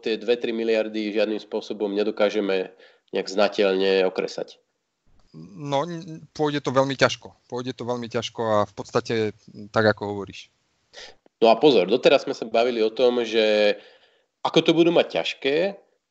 tie 0.00 0.16
2-3 0.16 0.56
miliardy 0.56 1.12
žiadnym 1.12 1.36
spôsobom 1.36 1.92
nedokážeme 1.92 2.72
nejak 3.12 3.28
znateľne 3.28 4.08
okresať. 4.08 4.56
No, 5.36 5.84
pôjde 6.32 6.64
to 6.64 6.72
veľmi 6.72 6.96
ťažko. 6.96 7.36
Pôjde 7.50 7.76
to 7.76 7.84
veľmi 7.84 8.08
ťažko 8.08 8.40
a 8.40 8.58
v 8.64 8.72
podstate 8.72 9.14
tak, 9.74 9.84
ako 9.84 10.16
hovoríš. 10.16 10.48
No 11.42 11.52
a 11.52 11.60
pozor, 11.60 11.90
doteraz 11.90 12.24
sme 12.24 12.32
sa 12.32 12.48
bavili 12.48 12.80
o 12.80 12.94
tom, 12.94 13.20
že 13.26 13.76
ako 14.40 14.58
to 14.64 14.72
budú 14.72 14.94
mať 14.94 15.20
ťažké, 15.20 15.56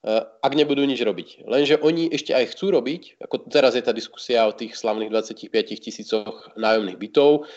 ak 0.03 0.53
nebudú 0.53 0.83
nič 0.83 0.99
robiť. 0.99 1.47
Lenže 1.47 1.79
oni 1.79 2.11
ešte 2.11 2.35
aj 2.35 2.51
chcú 2.51 2.75
robiť, 2.75 3.23
ako 3.23 3.47
teraz 3.47 3.79
je 3.79 3.83
tá 3.83 3.95
diskusia 3.95 4.43
o 4.43 4.51
tých 4.51 4.75
slavných 4.75 5.07
25 5.07 5.47
tisícoch 5.79 6.51
nájomných 6.59 6.99
bytov, 6.99 7.47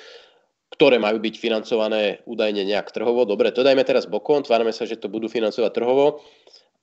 ktoré 0.70 1.02
majú 1.02 1.18
byť 1.18 1.34
financované 1.42 2.22
údajne 2.22 2.62
nejak 2.62 2.94
trhovo. 2.94 3.26
Dobre, 3.26 3.50
to 3.50 3.66
dajme 3.66 3.82
teraz 3.82 4.06
bokom, 4.06 4.46
tvárame 4.46 4.70
sa, 4.70 4.86
že 4.86 4.98
to 4.98 5.10
budú 5.10 5.26
financovať 5.26 5.72
trhovo 5.74 6.22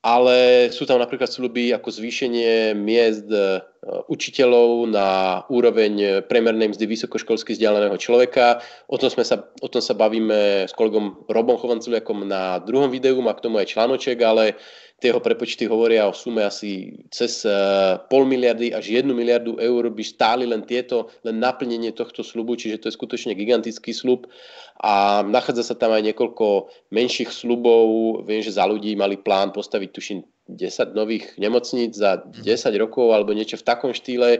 ale 0.04 0.68
sú 0.76 0.84
tam 0.84 1.00
napríklad 1.00 1.32
sluby 1.32 1.72
ako 1.72 1.88
zvýšenie 1.88 2.76
miest 2.76 3.24
e, 3.32 3.64
učiteľov 4.08 4.88
na 4.88 5.08
úroveň 5.52 6.24
premernej 6.32 6.72
mzdy 6.72 6.86
vysokoškolsky 6.88 7.56
vzdialeného 7.56 8.00
človeka. 8.00 8.64
O 8.88 8.96
tom, 8.96 9.12
sme 9.12 9.28
sa, 9.28 9.44
o 9.60 9.68
tom 9.68 9.84
sa 9.84 9.92
bavíme 9.92 10.64
s 10.68 10.72
kolegom 10.72 11.28
Robom 11.28 11.60
Chovanculiakom 11.60 12.24
na 12.24 12.64
druhom 12.64 12.88
videu, 12.88 13.20
má 13.20 13.36
k 13.36 13.44
tomu 13.44 13.60
aj 13.60 13.76
článoček, 13.76 14.18
ale 14.24 14.56
tie 15.04 15.12
jeho 15.12 15.20
prepočty 15.20 15.68
hovoria 15.68 16.08
o 16.08 16.16
sume 16.16 16.48
asi 16.48 16.96
cez 17.12 17.44
e, 17.44 17.52
pol 18.08 18.24
miliardy 18.24 18.72
až 18.72 18.88
jednu 18.88 19.12
miliardu 19.12 19.60
eur 19.60 19.92
by 19.92 20.00
stáli 20.00 20.48
len 20.48 20.64
tieto, 20.64 21.12
len 21.28 21.44
naplnenie 21.44 21.92
tohto 21.92 22.24
slubu, 22.24 22.56
čiže 22.56 22.80
to 22.80 22.88
je 22.88 22.96
skutočne 22.96 23.36
gigantický 23.36 23.92
slub 23.92 24.32
a 24.80 25.20
nachádza 25.28 25.68
sa 25.68 25.76
tam 25.76 25.92
aj 25.92 26.08
niekoľko 26.08 26.72
menších 26.96 27.36
slubov. 27.36 28.24
Viem, 28.24 28.48
že 28.48 28.56
za 28.56 28.64
ľudí 28.64 28.96
mali 28.96 29.20
plán 29.20 29.52
postaviť, 29.52 29.90
tuším, 29.92 30.24
10 30.50 30.92
nových 30.92 31.40
nemocníc 31.40 31.96
za 31.96 32.20
10 32.20 32.44
rokov 32.76 33.16
alebo 33.16 33.32
niečo 33.32 33.56
v 33.56 33.68
takom 33.68 33.96
štýle. 33.96 34.40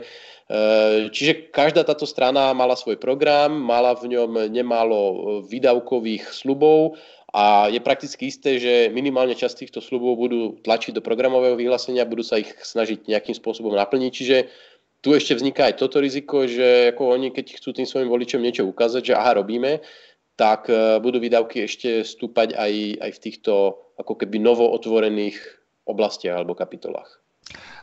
čiže 1.08 1.48
každá 1.48 1.80
táto 1.80 2.04
strana 2.04 2.52
mala 2.52 2.76
svoj 2.76 3.00
program, 3.00 3.56
mala 3.56 3.96
v 3.96 4.12
ňom 4.12 4.52
nemálo 4.52 5.00
výdavkových 5.48 6.28
slubov 6.28 7.00
a 7.32 7.66
je 7.72 7.80
prakticky 7.80 8.28
isté, 8.28 8.60
že 8.60 8.92
minimálne 8.92 9.34
časť 9.34 9.66
týchto 9.66 9.80
slubov 9.80 10.20
budú 10.20 10.60
tlačiť 10.60 10.94
do 10.94 11.02
programového 11.02 11.56
vyhlásenia, 11.56 12.06
budú 12.06 12.22
sa 12.22 12.38
ich 12.38 12.52
snažiť 12.52 13.08
nejakým 13.08 13.34
spôsobom 13.34 13.72
naplniť. 13.72 14.12
Čiže 14.12 14.36
tu 15.00 15.16
ešte 15.16 15.34
vzniká 15.34 15.72
aj 15.72 15.80
toto 15.80 15.98
riziko, 16.04 16.44
že 16.44 16.92
ako 16.92 17.16
oni, 17.16 17.28
keď 17.32 17.58
chcú 17.58 17.72
tým 17.72 17.88
svojim 17.88 18.12
voličom 18.12 18.40
niečo 18.40 18.68
ukázať, 18.68 19.12
že 19.12 19.14
aha, 19.16 19.40
robíme, 19.40 19.80
tak 20.36 20.68
e, 20.68 21.00
budú 21.00 21.18
výdavky 21.18 21.64
ešte 21.64 22.04
stúpať 22.04 22.52
aj, 22.54 22.72
aj 23.00 23.10
v 23.16 23.22
týchto 23.22 23.52
ako 23.96 24.14
keby 24.18 24.42
novo 24.42 24.70
otvorených 24.70 25.63
oblastiach 25.84 26.40
alebo 26.40 26.56
kapitolách. 26.56 27.20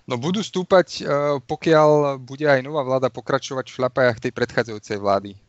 No 0.09 0.17
budú 0.17 0.41
stúpať, 0.41 0.87
e, 0.99 1.01
pokiaľ 1.45 2.17
bude 2.17 2.49
aj 2.49 2.65
nová 2.65 2.81
vláda 2.81 3.13
pokračovať 3.13 3.69
v 3.69 3.75
šľapajach 3.77 4.17
tej 4.17 4.33
predchádzajúcej 4.33 4.97
vlády. 4.97 5.37
E, 5.37 5.39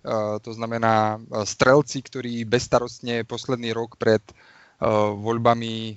to 0.45 0.53
znamená 0.53 1.17
strelci, 1.49 2.05
ktorí 2.05 2.45
bezstarostne 2.45 3.25
posledný 3.25 3.73
rok 3.73 3.97
pred 3.97 4.23
voľbami 5.23 5.95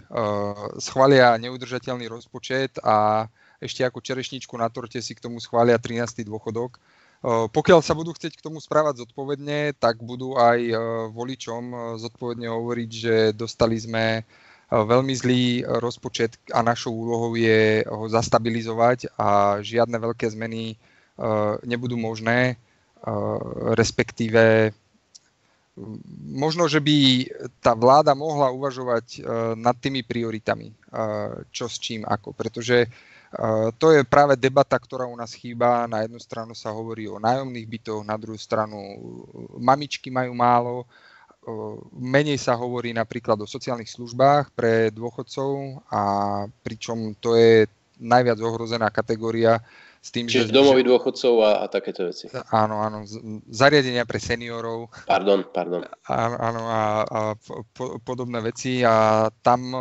schvália 0.78 1.34
neudržateľný 1.42 2.06
rozpočet 2.06 2.78
a 2.86 3.26
ešte 3.58 3.82
ako 3.82 3.98
čerešničku 3.98 4.54
na 4.62 4.70
torte 4.70 5.02
si 5.02 5.18
k 5.18 5.26
tomu 5.26 5.42
schvália 5.42 5.82
13. 5.82 6.22
dôchodok 6.22 6.78
pokiaľ 7.26 7.82
sa 7.82 7.98
budú 7.98 8.14
chcieť 8.14 8.38
k 8.38 8.46
tomu 8.46 8.62
správať 8.62 9.02
zodpovedne, 9.02 9.74
tak 9.82 9.98
budú 10.06 10.38
aj 10.38 10.62
voličom 11.10 11.98
zodpovedne 11.98 12.46
hovoriť, 12.46 12.90
že 12.94 13.16
dostali 13.34 13.82
sme 13.82 14.22
veľmi 14.72 15.14
zlý 15.14 15.44
rozpočet 15.82 16.42
a 16.50 16.66
našou 16.66 16.94
úlohou 16.94 17.38
je 17.38 17.86
ho 17.86 18.10
zastabilizovať 18.10 19.14
a 19.18 19.62
žiadne 19.62 20.02
veľké 20.02 20.26
zmeny 20.34 20.74
nebudú 21.64 21.96
možné, 21.96 22.58
respektíve 23.78 24.74
možno, 26.34 26.66
že 26.72 26.80
by 26.80 26.98
tá 27.60 27.76
vláda 27.76 28.16
mohla 28.16 28.50
uvažovať 28.50 29.22
nad 29.60 29.76
tými 29.78 30.02
prioritami, 30.02 30.74
čo 31.52 31.70
s 31.70 31.78
čím 31.78 32.08
ako, 32.08 32.34
pretože 32.34 32.88
to 33.76 33.92
je 33.92 34.08
práve 34.08 34.40
debata, 34.40 34.80
ktorá 34.80 35.04
u 35.04 35.16
nás 35.20 35.36
chýba. 35.36 35.92
Na 35.92 36.08
jednu 36.08 36.24
stranu 36.24 36.56
sa 36.56 36.72
hovorí 36.72 37.04
o 37.12 37.20
nájomných 37.20 37.68
bytoch, 37.68 38.08
na 38.08 38.16
druhú 38.16 38.40
stranu 38.40 38.80
mamičky 39.60 40.08
majú 40.08 40.32
málo. 40.32 40.88
Menej 41.94 42.42
sa 42.42 42.58
hovorí 42.58 42.90
napríklad 42.90 43.38
o 43.42 43.48
sociálnych 43.50 43.90
službách 43.90 44.54
pre 44.58 44.90
dôchodcov 44.90 45.82
a 45.94 46.02
pričom 46.66 47.14
to 47.22 47.38
je 47.38 47.70
najviac 48.02 48.42
ohrozená 48.42 48.90
kategória 48.90 49.62
s 50.02 50.14
tým, 50.14 50.30
Čiže 50.30 50.50
že... 50.50 50.58
domovy 50.58 50.86
dôchodcov 50.86 51.34
a, 51.42 51.52
a 51.62 51.66
takéto 51.66 52.06
veci. 52.06 52.30
Áno, 52.54 52.82
áno, 52.82 53.06
zariadenia 53.50 54.06
pre 54.06 54.22
seniorov. 54.22 54.94
Pardon, 55.10 55.46
pardon. 55.50 55.82
Áno, 56.14 56.62
a, 56.70 56.82
a 57.06 57.20
po, 57.74 57.98
podobné 58.02 58.42
veci 58.42 58.86
a 58.86 59.30
tam 59.42 59.74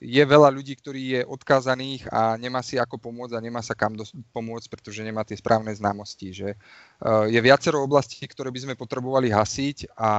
je 0.00 0.24
veľa 0.24 0.48
ľudí, 0.48 0.74
ktorí 0.80 1.02
je 1.18 1.22
odkázaných 1.28 2.08
a 2.08 2.40
nemá 2.40 2.64
si 2.64 2.80
ako 2.80 2.96
pomôcť 2.96 3.36
a 3.36 3.44
nemá 3.44 3.60
sa 3.60 3.76
kam 3.76 3.92
dos- 3.96 4.16
pomôcť, 4.32 4.66
pretože 4.72 5.04
nemá 5.04 5.24
tie 5.28 5.36
správne 5.36 5.72
známosti. 5.76 6.32
Že 6.32 6.48
uh, 6.56 7.26
je 7.28 7.40
viacero 7.40 7.84
oblastí, 7.84 8.24
ktoré 8.24 8.48
by 8.48 8.60
sme 8.64 8.74
potrebovali 8.80 9.28
hasiť 9.28 9.92
a 9.98 10.10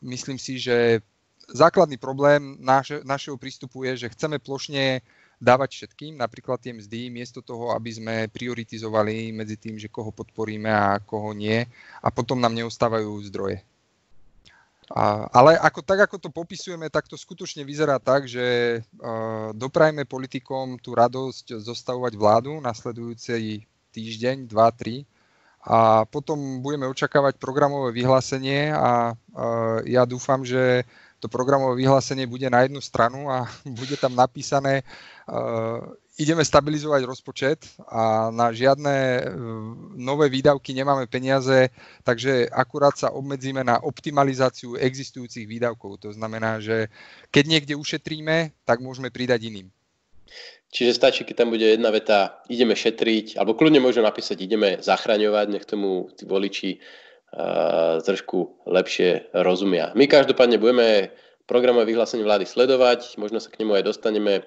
myslím 0.00 0.38
si, 0.38 0.58
že 0.58 1.04
základný 1.52 1.96
problém 1.96 2.56
naš- 2.60 3.02
našeho 3.04 3.36
prístupu 3.36 3.84
je, 3.84 4.06
že 4.06 4.12
chceme 4.12 4.38
plošne 4.38 5.02
dávať 5.40 5.70
všetkým, 5.72 6.20
napríklad 6.20 6.60
tie 6.60 6.76
mzdy, 6.76 7.08
miesto 7.08 7.40
toho, 7.40 7.72
aby 7.72 7.90
sme 7.90 8.14
prioritizovali 8.28 9.32
medzi 9.32 9.56
tým, 9.56 9.80
že 9.80 9.88
koho 9.88 10.12
podporíme 10.12 10.68
a 10.68 11.00
koho 11.00 11.32
nie 11.32 11.64
a 12.04 12.08
potom 12.12 12.36
nám 12.36 12.52
neostávajú 12.52 13.08
zdroje. 13.32 13.64
A, 14.90 15.30
ale 15.30 15.54
ako, 15.54 15.80
tak, 15.86 16.10
ako 16.10 16.16
to 16.18 16.30
popisujeme, 16.34 16.90
tak 16.90 17.06
to 17.06 17.14
skutočne 17.14 17.62
vyzerá 17.62 18.02
tak, 18.02 18.26
že 18.26 18.80
uh, 18.82 19.54
doprajme 19.54 20.02
politikom 20.02 20.82
tú 20.82 20.98
radosť 20.98 21.62
zostavovať 21.62 22.12
vládu 22.18 22.58
nasledujúcej 22.58 23.64
týždeň, 23.94 24.50
dva, 24.50 24.74
tri 24.74 25.06
a 25.60 26.08
potom 26.08 26.64
budeme 26.64 26.88
očakávať 26.88 27.36
programové 27.36 27.92
vyhlásenie 27.92 28.72
a 28.72 29.12
uh, 29.12 29.84
ja 29.84 30.08
dúfam, 30.08 30.40
že 30.40 30.88
to 31.20 31.28
programové 31.28 31.84
vyhlásenie 31.84 32.24
bude 32.24 32.48
na 32.48 32.64
jednu 32.64 32.80
stranu 32.80 33.28
a 33.28 33.44
bude 33.78 33.96
tam 34.00 34.16
napísané 34.16 34.80
uh, 35.28 35.84
ideme 36.20 36.44
stabilizovať 36.44 37.02
rozpočet 37.08 37.64
a 37.88 38.28
na 38.28 38.52
žiadne 38.52 38.94
e, 39.16 39.22
nové 39.96 40.28
výdavky 40.28 40.76
nemáme 40.76 41.08
peniaze, 41.08 41.72
takže 42.04 42.44
akurát 42.52 42.92
sa 42.92 43.08
obmedzíme 43.16 43.64
na 43.64 43.80
optimalizáciu 43.80 44.76
existujúcich 44.76 45.48
výdavkov. 45.48 46.04
To 46.04 46.12
znamená, 46.12 46.60
že 46.60 46.92
keď 47.32 47.44
niekde 47.48 47.74
ušetríme, 47.80 48.52
tak 48.68 48.84
môžeme 48.84 49.08
pridať 49.08 49.48
iným. 49.48 49.72
Čiže 50.70 50.94
stačí, 50.94 51.20
keď 51.26 51.34
tam 51.44 51.50
bude 51.50 51.66
jedna 51.66 51.90
veta, 51.90 52.40
ideme 52.46 52.78
šetriť, 52.78 53.34
alebo 53.38 53.58
kľudne 53.58 53.82
môžeme 53.82 54.06
napísať, 54.06 54.38
ideme 54.38 54.78
zachraňovať, 54.78 55.46
nech 55.50 55.66
tomu 55.66 56.06
tí 56.14 56.22
voliči 56.30 56.78
uh, 56.78 57.98
trošku 57.98 58.70
lepšie 58.70 59.34
rozumia. 59.34 59.90
My 59.98 60.06
každopádne 60.06 60.62
budeme 60.62 61.10
programové 61.50 61.90
vyhlásenie 61.90 62.22
vlády 62.22 62.46
sledovať, 62.46 63.18
možno 63.18 63.42
sa 63.42 63.50
k 63.50 63.66
nemu 63.66 63.82
aj 63.82 63.84
dostaneme 63.90 64.46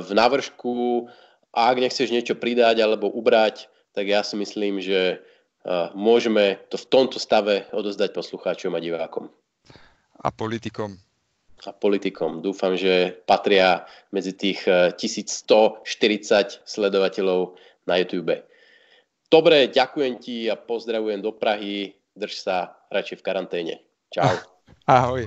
v 0.00 0.10
návršku 0.14 1.04
a 1.52 1.60
ak 1.68 1.76
nechceš 1.82 2.14
niečo 2.14 2.38
pridať 2.38 2.80
alebo 2.80 3.10
ubrať, 3.10 3.66
tak 3.92 4.06
ja 4.06 4.22
si 4.22 4.38
myslím, 4.38 4.80
že 4.80 5.20
môžeme 5.92 6.62
to 6.70 6.78
v 6.78 6.86
tomto 6.86 7.18
stave 7.18 7.66
odozdať 7.74 8.14
poslucháčom 8.14 8.72
a 8.72 8.80
divákom. 8.80 9.26
A 10.22 10.30
politikom. 10.30 10.96
A 11.64 11.72
politikom. 11.72 12.44
Dúfam, 12.44 12.76
že 12.76 13.16
patria 13.24 13.88
medzi 14.12 14.36
tých 14.36 14.68
1140 14.68 15.82
sledovateľov 16.68 17.56
na 17.88 17.96
YouTube. 17.96 18.44
Dobre, 19.26 19.72
ďakujem 19.72 20.14
ti 20.20 20.46
a 20.46 20.54
pozdravujem 20.54 21.24
do 21.24 21.34
Prahy. 21.34 21.96
drž 22.14 22.34
sa 22.38 22.76
radšej 22.92 23.18
v 23.18 23.24
karanténe. 23.24 23.74
Čau. 24.12 24.30
Ahoj. 24.86 25.26